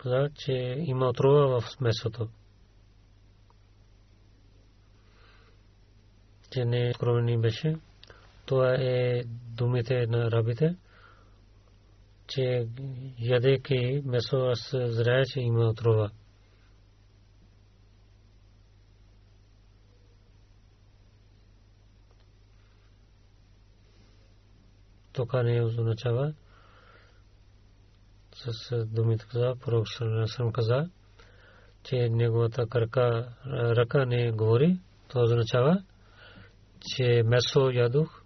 каза, 0.04 0.30
че 0.34 0.52
има 0.78 1.08
отрова 1.08 1.60
в 1.60 1.80
месото. 1.80 2.28
Че 6.50 6.64
не 6.64 6.90
откровени 6.90 7.38
беше. 7.38 7.76
Това 8.46 8.74
е 8.74 9.22
думите 9.56 10.06
на 10.06 10.30
рабите 10.30 10.76
че 12.26 12.68
ядейки 13.18 14.02
месо 14.04 14.36
аз 14.36 14.70
зря, 14.72 15.24
че 15.26 15.40
има 15.40 15.68
отрова. 15.68 16.10
Тук 25.12 25.32
не 25.32 25.62
означава 25.62 26.34
с 28.52 28.84
думите 28.86 29.26
каза, 29.26 29.54
пророк 29.60 29.88
Сърнасърм 29.88 30.52
каза, 30.52 30.90
че 31.82 32.08
неговата 32.10 32.66
кръка, 32.66 33.28
ръка 33.46 34.06
не 34.06 34.32
говори, 34.32 34.78
то 35.08 35.22
означава, 35.22 35.82
че 36.80 37.22
месо 37.24 37.70
ядох 37.70 38.22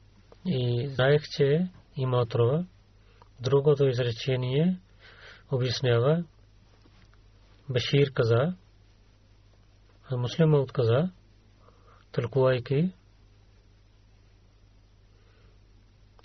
и 0.46 0.88
знаех, 0.88 1.22
че 1.36 1.68
има 1.96 2.16
отрова. 2.16 2.64
Другото 3.40 3.86
изречение 3.86 4.80
обяснява 5.52 6.24
Башир 7.70 8.12
каза, 8.12 8.54
а 10.10 10.16
муслим 10.16 10.54
от 10.54 10.72
каза, 10.72 11.10
тълкувайки, 12.12 12.92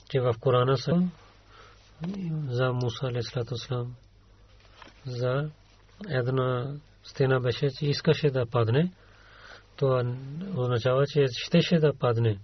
че 0.10 0.19
в 0.21 0.34
Корана 0.39 0.77
са 0.77 1.10
за 2.48 2.74
Муса 2.74 3.08
алейхиссалам 3.08 3.96
за 5.06 5.50
една 6.10 6.76
стена 7.04 7.39
беше, 7.39 7.70
че 7.70 7.86
искаше 7.86 8.30
да 8.30 8.46
падне, 8.46 8.92
то 9.78 10.16
означава, 10.56 11.08
че 11.08 11.26
щеше 11.30 11.76
да 11.76 11.94
падне. 11.94 12.39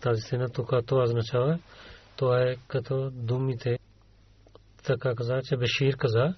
Тази 0.00 0.20
стена 0.20 0.48
тук 0.48 0.70
това 0.86 1.02
означава, 1.02 1.58
това 2.16 2.42
е 2.42 2.56
като 2.68 3.10
думите. 3.12 3.78
Така 4.84 5.14
каза, 5.14 5.40
че 5.44 5.56
Бешир 5.56 5.96
каза, 5.96 6.34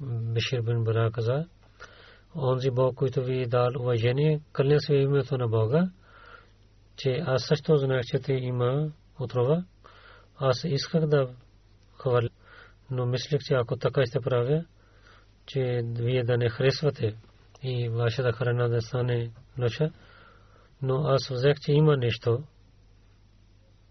Бешир 0.00 0.62
бин 0.62 0.84
Бара 0.84 1.10
каза, 1.10 1.46
онзи 2.36 2.70
Бог, 2.70 2.94
който 2.94 3.22
ви 3.22 3.42
е 3.42 3.46
дал 3.46 3.68
уважение, 3.80 4.40
кълня 4.52 4.80
се 4.80 4.94
името 4.94 5.38
на 5.38 5.48
Бога, 5.48 5.90
че 6.96 7.22
аз 7.26 7.44
също 7.44 7.76
знаех, 7.76 8.02
че 8.04 8.32
има 8.32 8.88
отрова. 9.20 9.64
Аз 10.38 10.64
исках 10.64 11.06
да 11.06 11.34
хвърля, 11.98 12.28
но 12.90 13.06
мислех, 13.06 13.40
че 13.40 13.54
ако 13.54 13.76
така 13.76 14.06
сте 14.06 14.20
правя, 14.20 14.64
че 15.46 15.82
вие 15.84 16.24
да 16.24 16.36
не 16.36 16.48
харесвате 16.48 17.16
и 17.62 17.88
вашата 17.88 18.32
храна 18.32 18.68
да 18.68 18.80
стане 18.82 19.30
лоша, 19.58 19.90
но 20.82 21.06
аз 21.06 21.28
взех, 21.28 21.60
че 21.60 21.72
има 21.72 21.96
нещо, 21.96 22.44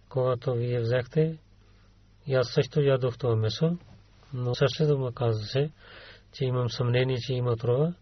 когато 0.10 0.54
вие 0.54 0.80
взехте, 0.80 1.38
и 2.28 2.36
аз 2.36 2.48
също 2.54 2.82
ядох 2.82 3.18
това 3.18 3.36
месо, 3.36 3.78
но 4.34 4.56
същото 4.56 4.98
му 4.98 5.12
казваше, 5.12 5.72
че 6.34 6.46
имам 6.46 6.70
съмнение, 6.70 7.18
че 7.18 7.34
има 7.34 7.56
трова, 7.56 7.94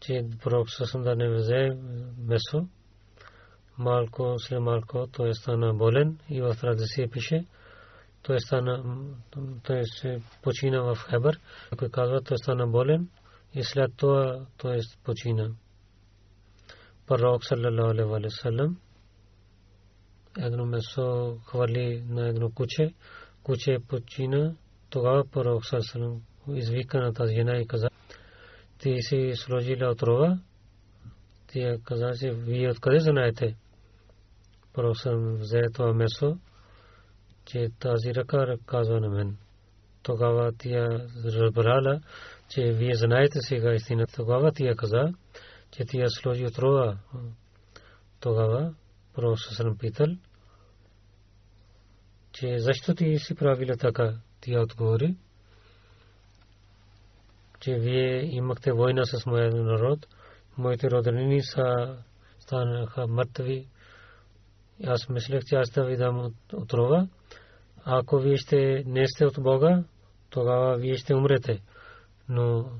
че 0.00 0.24
пророк 0.42 0.70
съсъм 0.70 1.02
да 1.02 1.16
не 1.16 1.34
взе 1.34 1.78
месо. 2.18 2.68
Малко 3.78 4.34
след 4.38 4.60
малко 4.60 5.06
той 5.06 5.34
стана 5.34 5.74
болен 5.74 6.18
и 6.30 6.40
в 6.40 6.56
традиция 6.60 7.10
пише, 7.10 7.46
той 8.22 8.40
стана, 8.40 8.84
той 9.62 9.82
се 9.84 10.22
почина 10.42 10.82
в 10.82 10.96
Хебър. 11.10 11.40
Ако 11.72 11.90
казва, 11.90 12.22
той 12.22 12.38
стана 12.38 12.66
болен 12.66 13.08
и 13.54 13.62
след 13.62 13.96
това 13.96 14.46
той 14.56 14.80
почина. 15.04 15.50
Пророк 17.06 17.44
саллалаху 17.44 18.14
алейхи 18.14 18.48
ва 18.54 18.76
едно 20.38 20.66
месо 20.66 21.38
хвърли 21.46 22.04
на 22.08 22.28
едно 22.28 22.50
куче, 22.50 22.94
куче 23.42 23.78
почина, 23.88 24.54
тогава 24.90 25.24
пророк 25.32 25.66
Сърсалам 25.66 26.22
извика 26.48 27.00
на 27.00 27.12
тази 27.12 27.34
жена 27.34 27.56
и 27.56 27.66
каза, 27.66 27.88
ти 28.78 28.96
си 29.00 29.32
сложила 29.34 29.90
отрова, 29.90 30.38
тя 31.52 31.78
каза, 31.84 32.12
вие 32.32 32.70
откъде 32.70 32.98
знаете? 33.00 33.56
Съм 34.94 35.36
взе 35.36 35.62
това 35.74 35.92
месо, 35.92 36.38
че 37.44 37.68
тази 37.80 38.14
ръка 38.14 38.56
казва 38.66 39.00
на 39.00 39.08
мен. 39.08 39.36
Тогава 40.02 40.52
тя 40.58 40.88
разбрала, 41.24 42.00
че 42.48 42.62
вие 42.62 42.94
знаете 42.94 43.38
сега 43.40 43.74
истина. 43.74 44.06
Тогава 44.16 44.52
тя 44.52 44.74
каза, 44.76 45.12
че 45.70 45.84
тя 45.84 46.08
сложи 46.08 46.46
отрова. 46.46 46.98
Тогава 48.20 48.74
съм 49.36 49.78
питал, 49.78 50.06
че 52.32 52.58
защо 52.58 52.94
ти 52.94 53.18
си 53.18 53.34
правила 53.34 53.76
така? 53.76 54.14
Тя 54.40 54.60
отговори, 54.60 55.16
че 57.60 57.74
вие 57.74 58.24
имахте 58.24 58.72
война 58.72 59.04
с 59.04 59.26
моя 59.26 59.50
народ, 59.50 60.06
моите 60.58 60.90
роднини 60.90 61.42
са 61.42 61.96
станаха 62.38 63.06
мъртви. 63.06 63.68
Аз 64.84 65.08
мислех, 65.08 65.40
че 65.46 65.56
аз 65.56 65.70
да 65.70 65.84
ви 65.84 65.96
дам 65.96 66.34
отрова. 66.52 67.08
Ако 67.84 68.18
вие 68.18 68.36
ще 68.36 68.82
не 68.86 69.06
сте 69.06 69.26
от 69.26 69.42
Бога, 69.42 69.84
тогава 70.30 70.76
вие 70.76 70.96
ще 70.96 71.14
умрете. 71.14 71.62
Но 72.28 72.70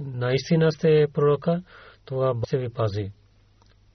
наистина 0.00 0.72
сте 0.72 1.06
пророка, 1.12 1.62
това 2.04 2.34
се 2.46 2.58
ви 2.58 2.72
пази. 2.72 3.12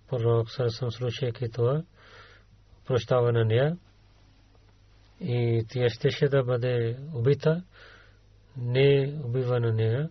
Пророк 0.09 0.51
съм 0.51 0.91
слушайки 0.91 1.49
това, 1.49 1.83
прощава 2.85 3.31
на 3.31 3.45
нея 3.45 3.77
и 5.21 5.65
тя 5.69 5.89
щеше 5.89 6.27
да 6.27 6.43
бъде 6.43 6.99
убита, 7.13 7.63
не 8.57 9.19
убива 9.23 9.59
на 9.59 9.73
нея. 9.73 10.09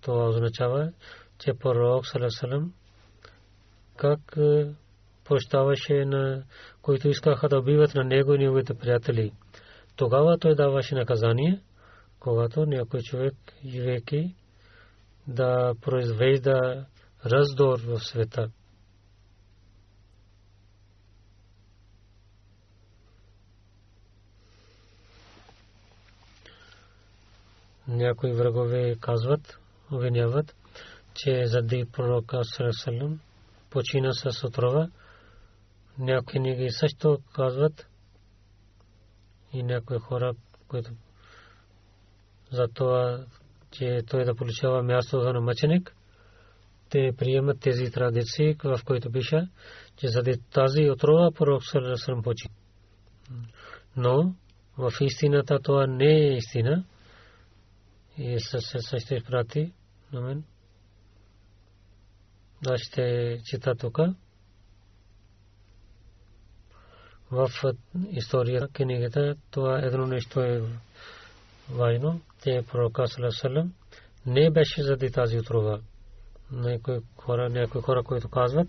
Това 0.00 0.28
означава, 0.28 0.92
че 1.38 1.54
пророк 1.54 2.06
Салесалам 2.06 2.72
как 3.96 4.36
пощаваше 5.28 6.04
на 6.04 6.42
които 6.82 7.08
искаха 7.08 7.48
да 7.48 7.58
убиват 7.58 7.94
на 7.94 8.04
него 8.04 8.34
и 8.34 8.38
неговите 8.38 8.74
приятели. 8.74 9.32
Тогава 9.96 10.38
той 10.38 10.54
даваше 10.54 10.94
наказание, 10.94 11.60
когато 12.20 12.66
някой 12.66 13.00
човек, 13.00 13.34
живейки, 13.66 14.34
да 15.26 15.74
произвежда 15.82 16.86
раздор 17.26 17.80
в 17.80 18.00
света. 18.00 18.50
Някои 27.88 28.32
врагове 28.32 28.96
казват, 29.00 29.58
обвиняват, 29.92 30.54
че 31.14 31.46
заради 31.46 31.84
пророка 31.92 32.44
Сърсалам 32.44 33.20
почина 33.70 34.12
с 34.12 34.44
отрова, 34.44 34.88
някои 35.98 36.40
книги 36.40 36.70
също 36.70 37.18
казват 37.34 37.88
и 39.52 39.62
някои 39.62 39.98
хора, 39.98 40.34
които 40.68 40.90
за 42.52 42.68
това, 42.74 43.24
че 43.70 44.02
той 44.10 44.24
да 44.24 44.34
получава 44.34 44.82
място 44.82 45.18
на 45.18 45.40
мъченик, 45.40 45.96
те 46.90 47.12
приемат 47.18 47.60
тези 47.60 47.90
традиции, 47.90 48.56
в 48.64 48.80
които 48.84 49.12
пише, 49.12 49.48
че 49.96 50.08
заради 50.08 50.40
тази 50.52 50.90
отрова 50.90 51.30
пророк 51.32 51.64
Сарасалам 51.64 52.22
почина. 52.22 52.54
Но 53.96 54.34
в 54.78 54.92
истината 55.00 55.58
това 55.62 55.86
не 55.86 56.12
е 56.12 56.36
истина. 56.36 56.84
И 58.18 58.40
се 58.40 58.98
ще 58.98 59.14
изпрати 59.14 59.72
на 60.12 60.20
мен. 60.20 60.44
Да 62.62 62.78
ще 62.78 63.38
чита 63.44 63.74
тук. 63.74 63.98
В 67.30 67.50
историята 68.10 68.68
книгата 68.68 69.34
това 69.50 69.78
едно 69.78 70.06
нещо 70.06 70.40
е 70.40 70.62
важно. 71.70 72.20
Те 72.42 72.64
пророка 72.72 73.06
Салесалем 73.06 73.72
не 74.26 74.50
беше 74.50 74.82
заради 74.82 75.10
тази 75.10 75.38
отрова. 75.38 75.80
Някои 76.52 76.98
хора, 77.16 77.48
някои 77.48 77.82
хора, 77.82 78.02
които 78.02 78.28
казват, 78.28 78.68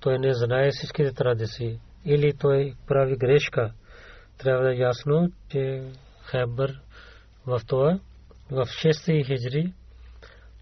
той 0.00 0.18
не 0.18 0.34
знае 0.34 0.70
всичките 0.70 1.12
традиции. 1.12 1.78
Или 2.04 2.32
той 2.32 2.74
прави 2.86 3.16
грешка. 3.16 3.72
Трябва 4.38 4.64
да 4.64 4.72
е 4.72 4.78
ясно, 4.78 5.32
че 5.50 5.82
Хебър 6.30 6.80
в 7.46 7.60
това 7.66 7.98
в 8.50 8.66
6 8.66 9.26
хиджри 9.26 9.72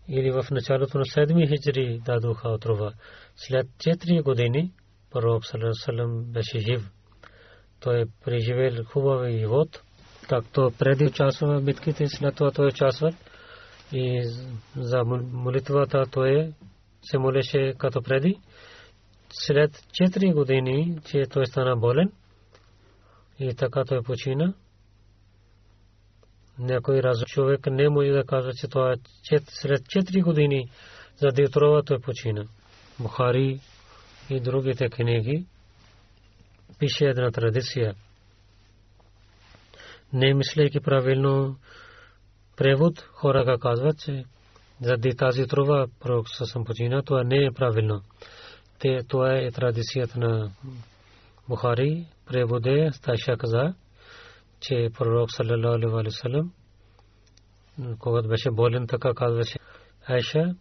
или 0.08 0.30
в 0.30 0.46
началото 0.50 0.98
на 0.98 1.04
7 1.04 1.48
хиджри 1.48 2.00
дадоха 2.04 2.48
отрова. 2.48 2.92
След 3.36 3.66
4 3.66 4.22
години 4.22 4.72
пророк 5.10 5.42
Салам 5.84 6.24
беше 6.24 6.58
жив. 6.58 6.90
Той 7.80 8.00
е 8.00 8.04
преживел 8.24 8.84
хубав 8.84 9.30
живот, 9.30 9.82
както 10.28 10.72
преди 10.78 11.04
участва 11.04 11.60
в 11.60 11.64
битките, 11.64 12.06
след 12.08 12.34
това 12.36 12.50
той 12.50 12.66
участва 12.66 13.12
и 13.92 14.22
за 14.76 15.04
молитвата 15.32 16.04
той 16.12 16.52
се 17.02 17.18
молеше 17.18 17.74
като 17.78 18.02
преди. 18.02 18.40
След 19.30 19.70
4 19.70 20.34
години, 20.34 20.98
че 21.04 21.22
той 21.30 21.46
стана 21.46 21.76
болен 21.76 22.12
и 23.38 23.54
така 23.54 23.84
той 23.84 24.02
почина 24.02 24.54
някой 26.58 27.02
раз 27.02 27.18
човек 27.26 27.66
не 27.66 27.88
може 27.88 28.10
да 28.10 28.24
каже, 28.24 28.50
че 28.60 28.68
това 28.68 28.92
е 28.92 29.38
след 29.48 29.80
4 29.82 30.22
години 30.22 30.68
за 31.16 31.28
Диотрова 31.28 31.82
той 31.82 31.98
почина. 31.98 32.44
Бухари 33.00 33.60
и 34.30 34.40
другите 34.40 34.88
книги 34.88 35.46
пише 36.78 37.04
една 37.04 37.30
традиция. 37.30 37.94
Не 40.12 40.34
мислейки 40.34 40.80
правилно 40.80 41.56
превод, 42.56 43.00
хора 43.00 43.58
казват, 43.60 43.98
че 43.98 44.24
заради 44.80 45.16
тази 45.16 45.42
отрова 45.42 45.86
пророк 46.00 46.28
съм 46.28 46.64
почина, 46.64 47.02
това 47.02 47.24
не 47.24 47.44
е 47.44 47.50
правилно. 47.54 48.02
Те, 48.78 48.98
това 49.08 49.34
е 49.34 49.50
традицията 49.50 50.18
на 50.18 50.50
Бухари, 51.48 52.06
преводе, 52.26 52.90
Стайша 52.92 53.36
каза, 53.36 53.74
че 54.60 54.88
пророк 54.98 55.32
саллалаху 55.32 55.96
алейхи 55.96 56.50
когато 57.98 58.28
беше 58.28 58.50
болен, 58.50 58.86
така 58.86 59.14
казваше 59.14 59.58
Айша, 60.06 60.54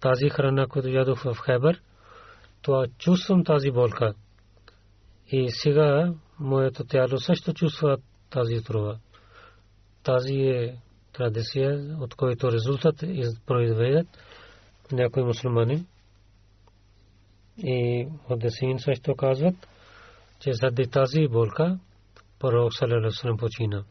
тази 0.00 0.28
храна, 0.28 0.66
която 0.66 0.88
ядох 0.88 1.22
в 1.22 1.36
Хебър, 1.44 1.80
това 2.62 2.86
чувствам 2.98 3.44
тази 3.44 3.70
болка. 3.70 4.14
И 5.28 5.50
сега 5.50 6.14
моето 6.38 6.84
тяло 6.84 7.18
също 7.18 7.54
чувства 7.54 7.96
тази 8.30 8.64
трува. 8.64 8.98
Тази 10.02 10.34
е 10.34 10.78
традиция, 11.12 11.96
от 12.00 12.14
който 12.14 12.52
резултат 12.52 12.96
произведат 13.46 14.06
някои 14.92 15.22
мусулмани. 15.22 15.86
И 17.58 18.08
Одесин 18.28 18.78
също 18.78 19.16
казват, 19.16 19.68
че 20.40 20.52
заради 20.52 20.90
тази 20.90 21.28
болка 21.28 21.78
пророк 22.38 22.74
Салалалаху 22.74 23.36
почина. 23.38 23.84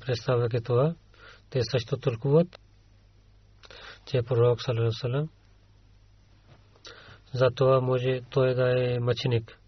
представяйки 0.00 0.60
това, 0.60 0.94
те 1.50 1.60
също 1.62 1.96
тълкуват, 1.96 2.60
че 4.06 4.22
пророк 4.22 4.62
Салалалалалалам 4.62 5.28
за 7.34 7.50
това 7.54 7.80
може 7.80 8.20
той 8.30 8.54
да 8.54 8.84
е 8.84 8.98
мъченик. 8.98 9.58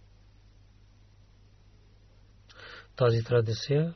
Тази 2.97 3.25
традиция 3.25 3.95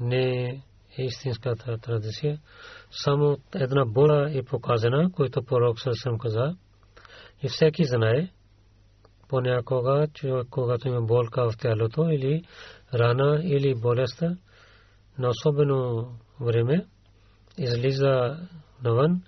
не 0.00 0.44
е 0.44 0.62
истинската 0.98 1.78
традиция. 1.78 2.40
Само 2.90 3.38
една 3.54 3.84
бола 3.84 4.30
е 4.34 4.42
показана, 4.42 5.12
която 5.12 5.42
пророк 5.42 5.80
Салалалалам 5.80 6.18
каза. 6.18 6.56
И 7.42 7.48
всеки 7.48 7.84
знае, 7.84 8.30
понякога, 9.28 10.06
когато 10.50 10.88
има 10.88 11.02
болка 11.02 11.50
в 11.50 11.56
тялото 11.56 12.08
или 12.10 12.44
рана 12.94 13.40
или 13.44 13.74
болестта, 13.74 14.36
на 15.18 15.28
особено 15.28 16.08
време 16.40 16.86
излиза 17.58 18.38
навън, 18.84 19.22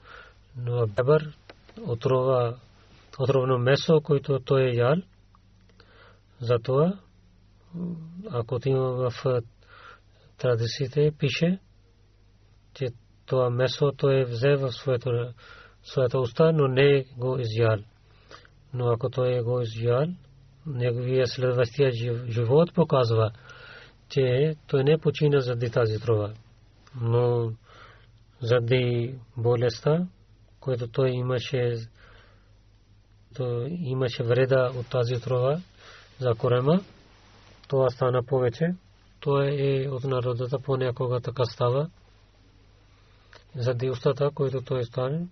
но 0.57 0.87
бебър 0.87 1.37
отрова, 1.87 2.57
отровно 3.19 3.59
месо, 3.59 4.01
което 4.01 4.41
той 4.41 4.63
е 4.63 4.77
ял. 4.77 4.97
Затова, 6.41 6.99
ако 8.31 8.59
ти 8.59 8.71
в 8.75 9.13
традициите 10.39 11.13
пише, 11.19 11.59
че 12.75 12.89
това 13.27 13.51
месо 13.51 13.93
той 13.97 14.21
е 14.21 14.25
взе 14.25 14.57
в 14.57 14.71
своята 15.83 16.19
уста, 16.21 16.53
но 16.53 16.69
не 16.69 17.05
го 17.17 17.39
изял. 17.39 17.79
Но 18.75 18.89
ако 18.89 19.11
той 19.11 19.43
го 19.43 19.61
изял, 19.61 20.07
неговия 20.67 21.27
следващия 21.27 21.91
живот 22.29 22.75
показва, 22.75 23.31
че 24.09 24.55
той 24.67 24.85
не 24.85 24.99
почина 24.99 25.41
заради 25.41 25.71
тази 25.71 26.01
трова, 26.01 26.35
но 27.01 27.53
заради 28.41 29.15
болестта, 29.37 30.07
която 30.61 30.89
той 30.89 31.11
имаше, 31.11 31.77
то 33.33 33.67
имаше 33.69 34.23
вреда 34.23 34.73
от 34.77 34.91
тази 34.91 35.15
трова 35.15 35.63
за 36.19 36.35
корема, 36.35 36.81
това 37.69 37.91
стана 37.91 38.23
повече. 38.23 38.75
Той 39.21 39.57
е 39.61 39.89
от 39.89 40.05
народата 40.05 40.59
понякога 40.59 41.21
така 41.21 41.45
става. 41.45 41.91
Заради 43.57 43.91
устата, 43.91 44.31
който 44.35 44.63
той 44.63 44.85
стане, 44.85 45.27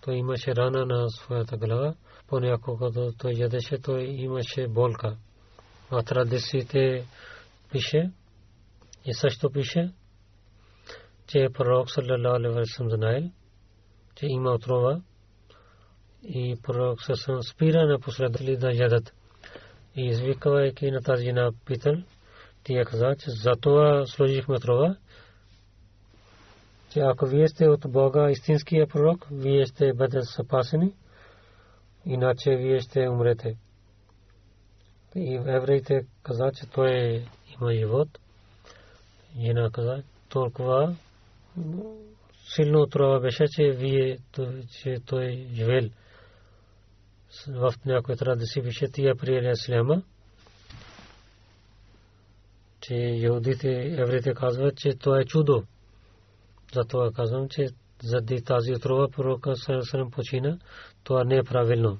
той 0.00 0.14
имаше 0.14 0.54
рана 0.56 0.86
на 0.86 1.10
своята 1.10 1.56
глава, 1.56 1.94
понякога 2.28 3.12
той 3.18 3.32
ядеше, 3.32 3.78
той 3.78 4.02
имаше 4.02 4.68
болка 4.68 5.16
в 5.90 6.02
традициите 6.02 7.06
пише 7.70 8.10
и 9.04 9.14
също 9.14 9.50
пише, 9.50 9.92
че 11.26 11.48
пророк 11.54 11.90
саллалаху 11.90 12.36
алейхи 12.36 12.54
ва 12.54 12.66
саллям 12.66 12.90
знаел, 12.90 13.30
че 14.14 14.26
има 14.26 14.50
отрова 14.50 15.02
и 16.24 16.56
пророк 16.62 17.02
саллалаху 17.02 17.42
спира 17.42 17.86
на 17.86 17.98
последователи 17.98 18.56
да 18.56 18.72
ядат. 18.72 19.12
И 19.96 20.06
извиквайки 20.06 20.90
на 20.90 21.02
тази 21.02 21.24
жена 21.24 21.50
питал, 21.66 21.94
тя 22.64 22.84
каза, 22.84 23.16
че 23.18 23.30
за 23.30 23.52
това 23.60 24.06
сложихме 24.06 24.54
отрова, 24.54 24.96
че 26.92 27.00
ако 27.00 27.26
вие 27.26 27.48
сте 27.48 27.68
от 27.68 27.80
Бога 27.88 28.30
истинския 28.30 28.86
пророк, 28.86 29.26
вие 29.30 29.66
ще 29.66 29.92
бъдете 29.92 30.26
спасени, 30.26 30.94
иначе 32.06 32.56
вие 32.56 32.80
ще 32.80 33.08
умрете. 33.08 33.56
И 35.16 35.34
евреите 35.34 36.06
каза, 36.22 36.50
че 36.54 36.66
той 36.66 37.24
има 37.60 37.72
живот. 37.74 38.08
Жена 39.40 39.70
каза, 39.72 40.02
толкова 40.28 40.96
силно 42.54 42.80
отрова 42.80 43.20
беше, 43.20 43.44
че 43.48 43.70
вие, 43.70 44.18
че 44.82 44.96
той 45.06 45.48
живел. 45.52 45.90
В 47.48 47.74
някои 47.86 48.16
традиции 48.16 48.62
беше 48.62 48.88
тия 48.88 49.16
приели 49.16 49.50
Исляма. 49.50 50.02
Че 52.80 52.94
юдите, 52.94 53.94
евреите 53.98 54.34
казват, 54.34 54.76
че 54.76 54.94
това 54.94 55.20
е 55.20 55.24
чудо. 55.24 55.64
Затова 56.74 57.12
казвам, 57.12 57.48
че 57.48 57.68
заради 58.02 58.44
тази 58.44 58.74
отрова 58.74 59.08
пророка 59.08 59.56
Сарасарам 59.56 60.10
почина, 60.10 60.58
това 61.04 61.24
не 61.24 61.36
е 61.36 61.42
правилно. 61.42 61.98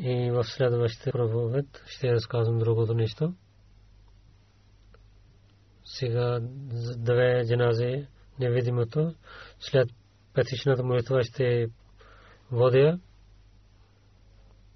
И 0.00 0.30
в 0.30 0.44
следващите 0.44 1.10
проповед 1.12 1.82
ще 1.86 2.12
разказвам 2.12 2.58
другото 2.58 2.94
нещо. 2.94 3.34
Сега 5.84 6.40
две 6.96 7.44
джанази 7.46 8.06
невидимото. 8.38 9.14
След 9.60 9.88
петичната 10.38 10.84
молитва 10.84 11.24
ще 11.24 11.68
водя. 12.52 12.98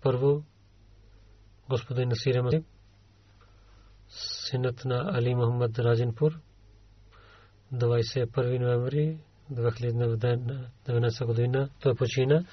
Първо 0.03 0.45
господин 1.69 2.09
Насир 2.09 2.41
Масиб, 2.41 2.65
синът 4.09 4.85
на 4.85 5.11
Али 5.15 5.35
Мухаммад 5.35 5.79
Раджинпур, 5.79 6.39
21 7.75 8.59
ноември 8.59 9.19
2019 9.53 11.27
година 11.27 11.69
той 11.81 11.95
почина. 11.95 12.45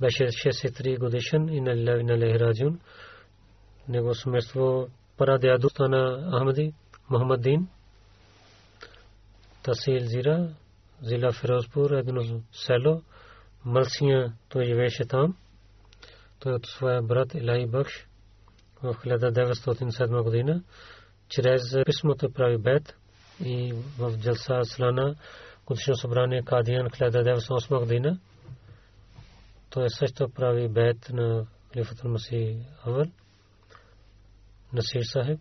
Беше 0.00 0.24
63 0.24 0.98
годишен 0.98 1.48
и 1.48 1.60
на 1.60 2.18
Лехраджун. 2.18 2.80
Него 3.88 4.14
семейство 4.14 4.88
Парадяду 5.16 5.68
стана 5.68 6.30
Ахмади, 6.38 6.74
Мухаммадин, 7.10 7.68
Тасил 9.62 10.00
Зира, 10.00 10.54
Зила 11.02 11.32
Фирозпур, 11.32 11.90
едно 11.90 12.42
село, 12.52 13.02
Малсия, 13.64 14.32
той 14.48 14.64
живееше 14.64 15.04
там. 15.04 15.36
Той 16.38 16.52
от 16.52 16.66
своя 16.66 17.02
брат 17.02 17.34
Илай 17.34 17.66
Бакш 17.66 18.06
в 18.82 18.94
1907 18.94 20.22
година 20.22 20.62
чрез 21.28 21.62
писмото 21.86 22.32
прави 22.32 22.58
бед 22.58 22.96
и 23.44 23.74
в 23.98 24.18
Джалса 24.18 24.60
Слана 24.64 25.16
годишно 25.66 25.96
събрание 25.96 26.42
Кадиян 26.42 26.86
1908 26.86 27.78
година. 27.78 28.18
Той 29.70 29.90
също 29.90 30.28
прави 30.28 30.68
бед 30.68 31.08
на 31.12 31.46
Халифата 31.72 32.08
Маси 32.08 32.56
Авал, 32.84 33.04
Насир 34.72 35.02
Сахиб, 35.02 35.40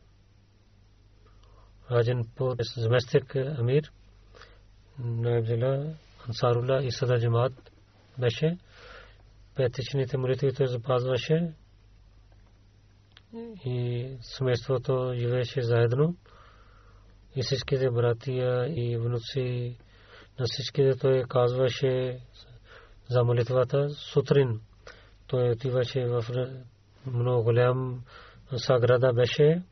Раджан 1.91 2.24
Пур, 2.36 2.55
заместник 2.78 3.36
Амир, 3.36 3.91
Найбзила, 4.99 5.93
Ансарула 6.27 6.83
и 6.83 6.91
Сада 6.91 7.19
Джамаат 7.19 7.71
беше. 8.17 8.57
Петичните 9.55 10.17
молитви 10.17 10.53
той 10.53 10.67
запазваше 10.67 11.53
и 13.65 14.07
семейството 14.21 15.13
живееше 15.15 15.61
заедно 15.61 16.15
и 17.35 17.41
всичките 17.41 17.89
братия 17.89 18.67
и 18.67 18.97
внуци 18.97 19.77
на 20.39 20.45
всичките 20.45 20.95
той 20.95 21.23
казваше 21.29 22.19
за 23.09 23.23
молитвата 23.23 23.89
сутрин. 23.89 24.61
Той 25.27 25.49
отиваше 25.49 26.05
в 26.05 26.25
много 27.05 27.43
голям 27.43 28.03
саграда 28.57 29.13
беше, 29.13 29.63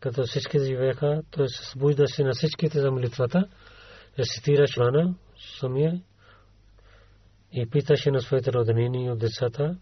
като 0.00 0.22
всички 0.22 0.58
живееха, 0.58 1.22
той 1.30 1.48
се 1.48 1.64
събуждаше 1.64 2.22
на 2.22 2.32
всичките 2.32 2.80
за 2.80 2.90
молитвата, 2.90 3.48
рецитираше 4.18 4.80
рана 4.80 5.14
самия 5.60 6.02
и 7.52 7.70
питаше 7.70 8.10
на 8.10 8.20
своите 8.20 8.52
роднини 8.52 9.10
от 9.10 9.18
децата, 9.18 9.78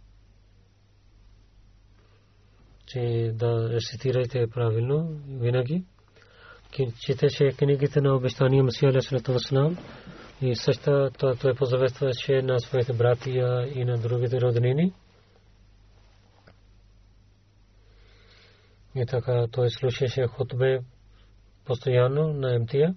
че 2.87 3.31
да 3.35 3.69
рецитирайте 3.69 4.47
правилно 4.51 5.21
винаги. 5.29 5.85
Четеше 7.01 7.53
книгите 7.59 8.01
на 8.01 8.15
обещания 8.15 8.65
Масия 8.65 8.89
Алейхи 8.89 9.33
Васлам 9.33 9.79
и 10.41 10.57
също 10.57 11.11
той 11.21 11.55
позаветваше 11.55 12.43
на 12.43 12.61
своите 12.61 12.93
братия 12.93 13.69
и 13.75 13.85
на 13.85 13.99
другите 13.99 14.41
роднини. 14.41 14.93
И 18.95 19.07
така 19.07 19.47
той 19.53 19.71
слушаше 19.71 20.27
хутбе 20.27 20.81
постоянно 21.65 22.33
на 22.33 22.59
МТА. 22.59 22.95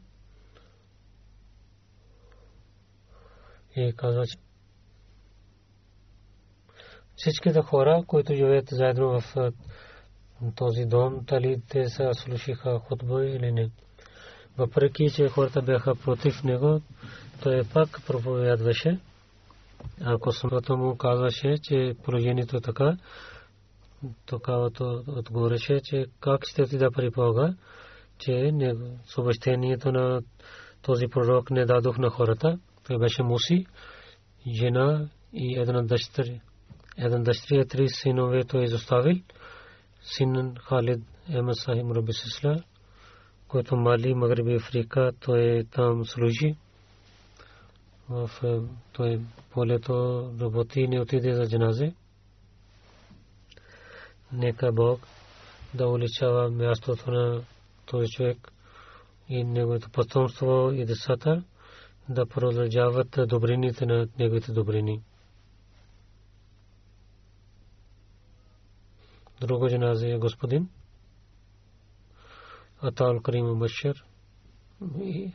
И 3.75 3.93
казва, 3.97 4.25
че 4.25 4.37
всичките 7.15 7.61
хора, 7.61 8.03
които 8.07 8.33
живеят 8.33 8.67
заедно 8.71 9.19
в 9.21 9.51
този 10.55 10.85
дом, 10.85 11.19
дали 11.21 11.61
те 11.69 11.89
са 11.89 12.13
слушаха 12.13 12.79
хутба 12.79 13.25
или 13.25 13.51
не. 13.51 13.69
Въпреки, 14.57 15.09
че 15.09 15.29
хората 15.29 15.61
бяха 15.61 15.95
против 15.95 16.43
него, 16.43 16.81
той 17.43 17.63
пак 17.73 17.89
проповядваше. 18.07 18.99
Ако 20.01 20.31
самото 20.31 20.77
му 20.77 20.97
казваше, 20.97 21.57
че 21.63 21.93
положението 22.03 22.57
е 22.57 22.61
така, 22.61 22.97
тогава 24.25 24.71
то 24.71 25.03
отговореше, 25.07 25.81
че 25.83 26.05
как 26.19 26.45
ще 26.45 26.65
ти 26.65 26.77
да 26.77 26.91
припога, 26.91 27.55
че 28.17 28.51
съобщението 29.05 29.91
на 29.91 30.21
този 30.81 31.07
пророк 31.07 31.51
не 31.51 31.65
дадох 31.65 31.97
на 31.97 32.09
хората. 32.09 32.59
Той 32.87 32.97
беше 32.97 33.23
муси, 33.23 33.65
жена 34.47 35.09
и 35.33 35.59
една 35.59 35.81
дъщеря. 35.81 36.39
Един 36.97 37.23
дъщеря, 37.23 37.65
три 37.65 37.89
синове 37.89 38.43
той 38.43 38.63
изоставил 38.63 39.17
син 40.01 40.55
Халид 40.55 41.03
Емед 41.29 41.55
Сахим 41.55 41.91
Раби 41.91 42.13
Сисла, 42.13 42.63
който 43.47 43.75
Мали, 43.75 44.13
Магриби 44.13 44.55
Африка, 44.55 45.11
той 45.19 45.63
там 45.71 46.05
служи. 46.05 46.55
В 48.09 48.29
той 48.93 49.21
полето 49.51 49.93
работи 50.41 50.87
не 50.87 51.01
отиде 51.01 51.33
за 51.33 51.49
джаназе. 51.49 51.93
Нека 54.31 54.71
Бог 54.71 54.99
да 55.73 55.87
уличава 55.87 56.51
мястото 56.51 57.11
на 57.11 57.43
този 57.85 58.09
човек 58.09 58.51
и 59.29 59.43
неговото 59.43 59.89
потомство 59.89 60.71
и 60.71 60.85
децата 60.85 61.43
да 62.09 62.25
продължават 62.25 63.19
добрините 63.27 63.85
на 63.85 64.07
неговите 64.19 64.51
добрини. 64.51 65.03
друго 69.41 69.69
джаназе 69.69 70.09
е 70.09 70.17
господин? 70.17 70.69
Атал 72.81 73.19
Карим 73.21 73.59
Башир 73.59 74.05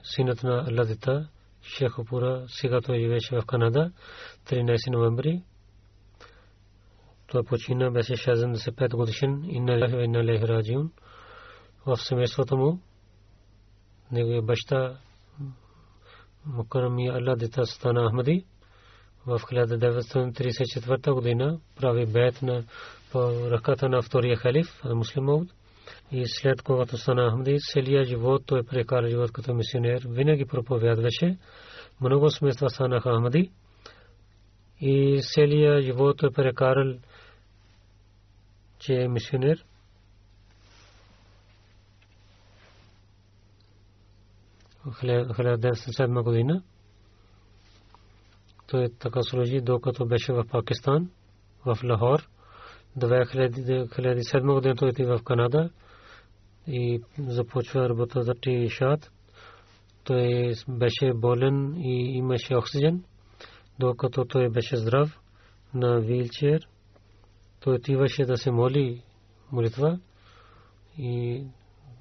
синът 0.02 0.42
на 0.42 0.66
Ладита 0.78 1.28
Шехопура 1.62 2.44
сега 2.48 2.80
той 2.80 2.98
живееше 2.98 3.40
в 3.40 3.46
Канада 3.46 3.92
13 4.46 4.90
ноември. 4.90 5.42
Той 7.26 7.44
почина 7.44 7.90
беше 7.90 8.12
65 8.12 8.96
годишен 8.96 9.44
Инна 9.44 10.24
Лех 10.24 10.42
Раджиун 10.42 10.92
в 11.86 11.96
семейството 11.96 12.56
му. 12.56 12.80
Неговия 14.12 14.42
баща 14.42 14.98
Мукарами 16.46 17.08
Алладита 17.08 17.66
стана 17.66 18.08
Ахмади 18.08 18.44
в 19.26 19.38
1934 19.38 21.12
година 21.12 21.60
прави 21.76 22.06
бед 22.06 22.42
на 22.42 22.64
по 23.12 23.50
ръката 23.50 23.88
на 23.88 24.02
втория 24.02 24.36
халиф, 24.36 24.84
муслим 24.84 25.24
Мауд. 25.24 25.48
И 26.12 26.24
след 26.26 26.62
когато 26.62 26.98
стана 26.98 27.30
Ахмади, 27.30 27.58
целият 27.72 28.08
живот 28.08 28.42
той 28.46 28.62
прекара 28.62 29.08
живот 29.08 29.32
като 29.32 29.54
мисионер, 29.54 30.06
винаги 30.08 30.44
проповядваше. 30.44 31.38
Много 32.00 32.30
смества 32.30 32.70
станаха 32.70 33.16
Ахмади. 33.16 33.50
И 34.80 35.20
целият 35.22 35.84
живот 35.84 36.18
той 36.18 36.30
прекарал, 36.30 36.94
че 38.78 38.94
е 38.94 39.08
мисионер. 39.08 39.64
1907 44.86 46.22
година 46.22 46.62
той 48.70 48.88
така 48.98 49.22
служи, 49.22 49.60
докато 49.60 50.06
беше 50.06 50.32
в 50.32 50.44
Пакистан, 50.50 51.10
в 51.66 51.78
Лахор. 51.84 52.28
2007 52.98 54.54
година 54.54 54.76
той 54.76 54.88
отива 54.88 55.18
в 55.18 55.22
Канада 55.22 55.70
и 56.66 57.02
започва 57.18 57.88
работа 57.88 58.22
за 58.22 58.34
Тишат. 58.34 59.10
Той 60.04 60.54
беше 60.68 61.12
болен 61.14 61.74
и 61.76 62.16
имаше 62.16 62.56
оксиген, 62.56 63.04
докато 63.78 64.24
той 64.24 64.50
беше 64.50 64.76
здрав 64.76 65.20
на 65.74 66.00
вилчер. 66.00 66.68
Той 67.60 67.74
отиваше 67.74 68.24
да 68.24 68.36
се 68.36 68.50
моли 68.50 69.02
молитва 69.52 69.98
и 70.98 71.44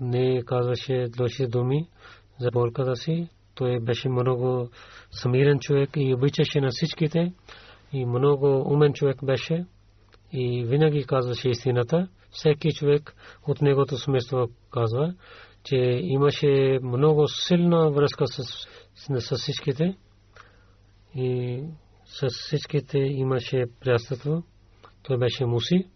не 0.02 0.44
казваше 0.46 1.08
лоши 1.20 1.48
думи 1.48 1.88
за 2.40 2.50
болката 2.54 2.96
си. 2.96 3.30
Той 3.56 3.80
беше 3.80 4.10
много 4.10 4.70
самирен 5.12 5.60
човек 5.60 5.90
и 5.96 6.14
обичаше 6.14 6.62
на 6.62 6.70
всичките 6.72 7.34
и 7.94 8.06
много 8.06 8.64
умен 8.74 8.94
човек 8.94 9.26
беше 9.26 9.66
и 10.32 10.66
винаги 10.66 11.04
казваше 11.04 11.50
истината. 11.50 12.08
Всеки 12.32 12.70
човек 12.72 13.16
от 13.48 13.62
негото 13.62 13.98
семейство 13.98 14.48
казва, 14.72 15.14
че 15.64 15.76
имаше 16.04 16.80
много 16.84 17.28
силна 17.28 17.92
връзка 17.92 18.28
с, 18.28 18.44
с 19.20 19.38
всичките 19.38 19.98
и 21.16 21.64
с 22.06 22.28
всичките 22.30 22.98
имаше 22.98 23.66
приятелство. 23.80 24.44
Той 25.04 25.18
беше 25.18 25.46
муси. 25.46 25.90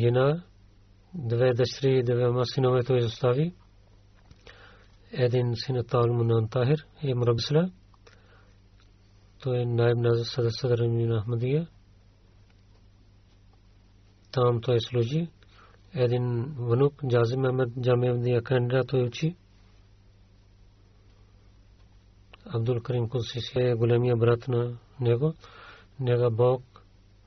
жена, 0.00 0.42
две 1.14 1.54
дъщери 1.54 1.98
и 1.98 2.02
двама 2.02 2.46
синове 2.46 2.82
той 2.82 2.98
изостави. 2.98 3.54
Един 5.12 5.52
син 5.54 5.84
Таул 5.84 6.12
Мунан 6.12 6.48
Тахир 6.48 6.86
и 7.02 7.14
Мрабсла. 7.14 7.70
Той 9.42 9.58
е 9.58 9.64
найб 9.64 9.98
на 9.98 10.24
Садър 10.24 10.88
Мин 10.88 11.18
Ахмадия. 11.20 11.68
Там 14.32 14.60
той 14.60 14.80
служи. 14.80 15.28
Един 15.94 16.54
внук, 16.58 16.94
Джазим 17.08 17.44
Ахмед 17.44 17.68
Джамия 17.80 18.42
Кандра 18.42 18.84
той 18.84 19.02
учи. 19.02 19.36
Абдул 22.46 22.80
Карим 22.80 23.08
Кулсиси 23.08 23.58
е 23.58 23.74
големия 23.74 24.16
брат 24.16 24.48
на 24.48 24.78
него. 25.00 25.34
Нега 26.00 26.30
Бог 26.30 26.62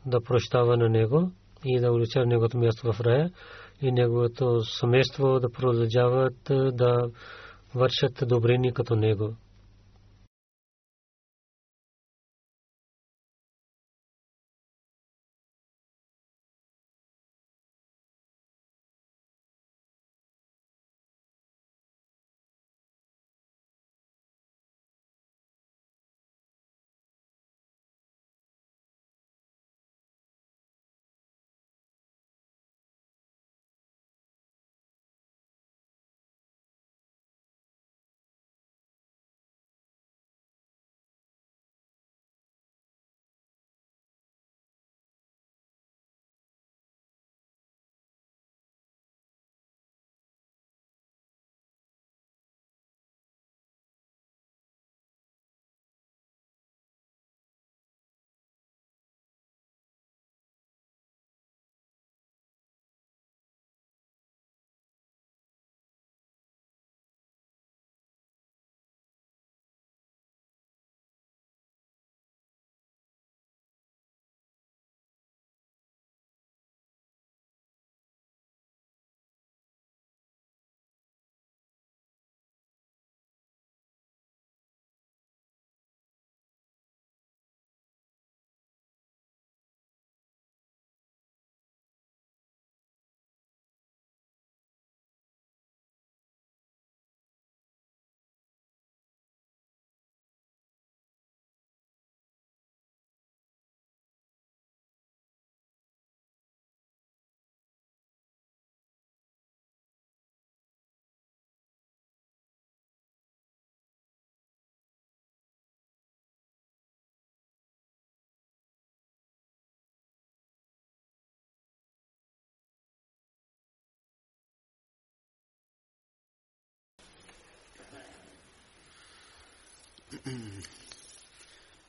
да 0.06 0.22
прощава 0.22 0.78
на 0.78 0.90
него 0.90 1.32
и 1.66 1.80
да 1.80 1.92
улича 1.92 2.26
неговото 2.26 2.58
място 2.58 2.94
в 2.94 3.02
рая 3.02 3.32
и 3.82 3.92
неговото 3.92 4.62
семейство 4.64 5.40
да 5.40 5.50
продължават 5.50 6.38
да 6.74 7.12
вършат 7.76 8.28
добрини 8.28 8.74
като 8.74 8.96
него. 8.96 9.36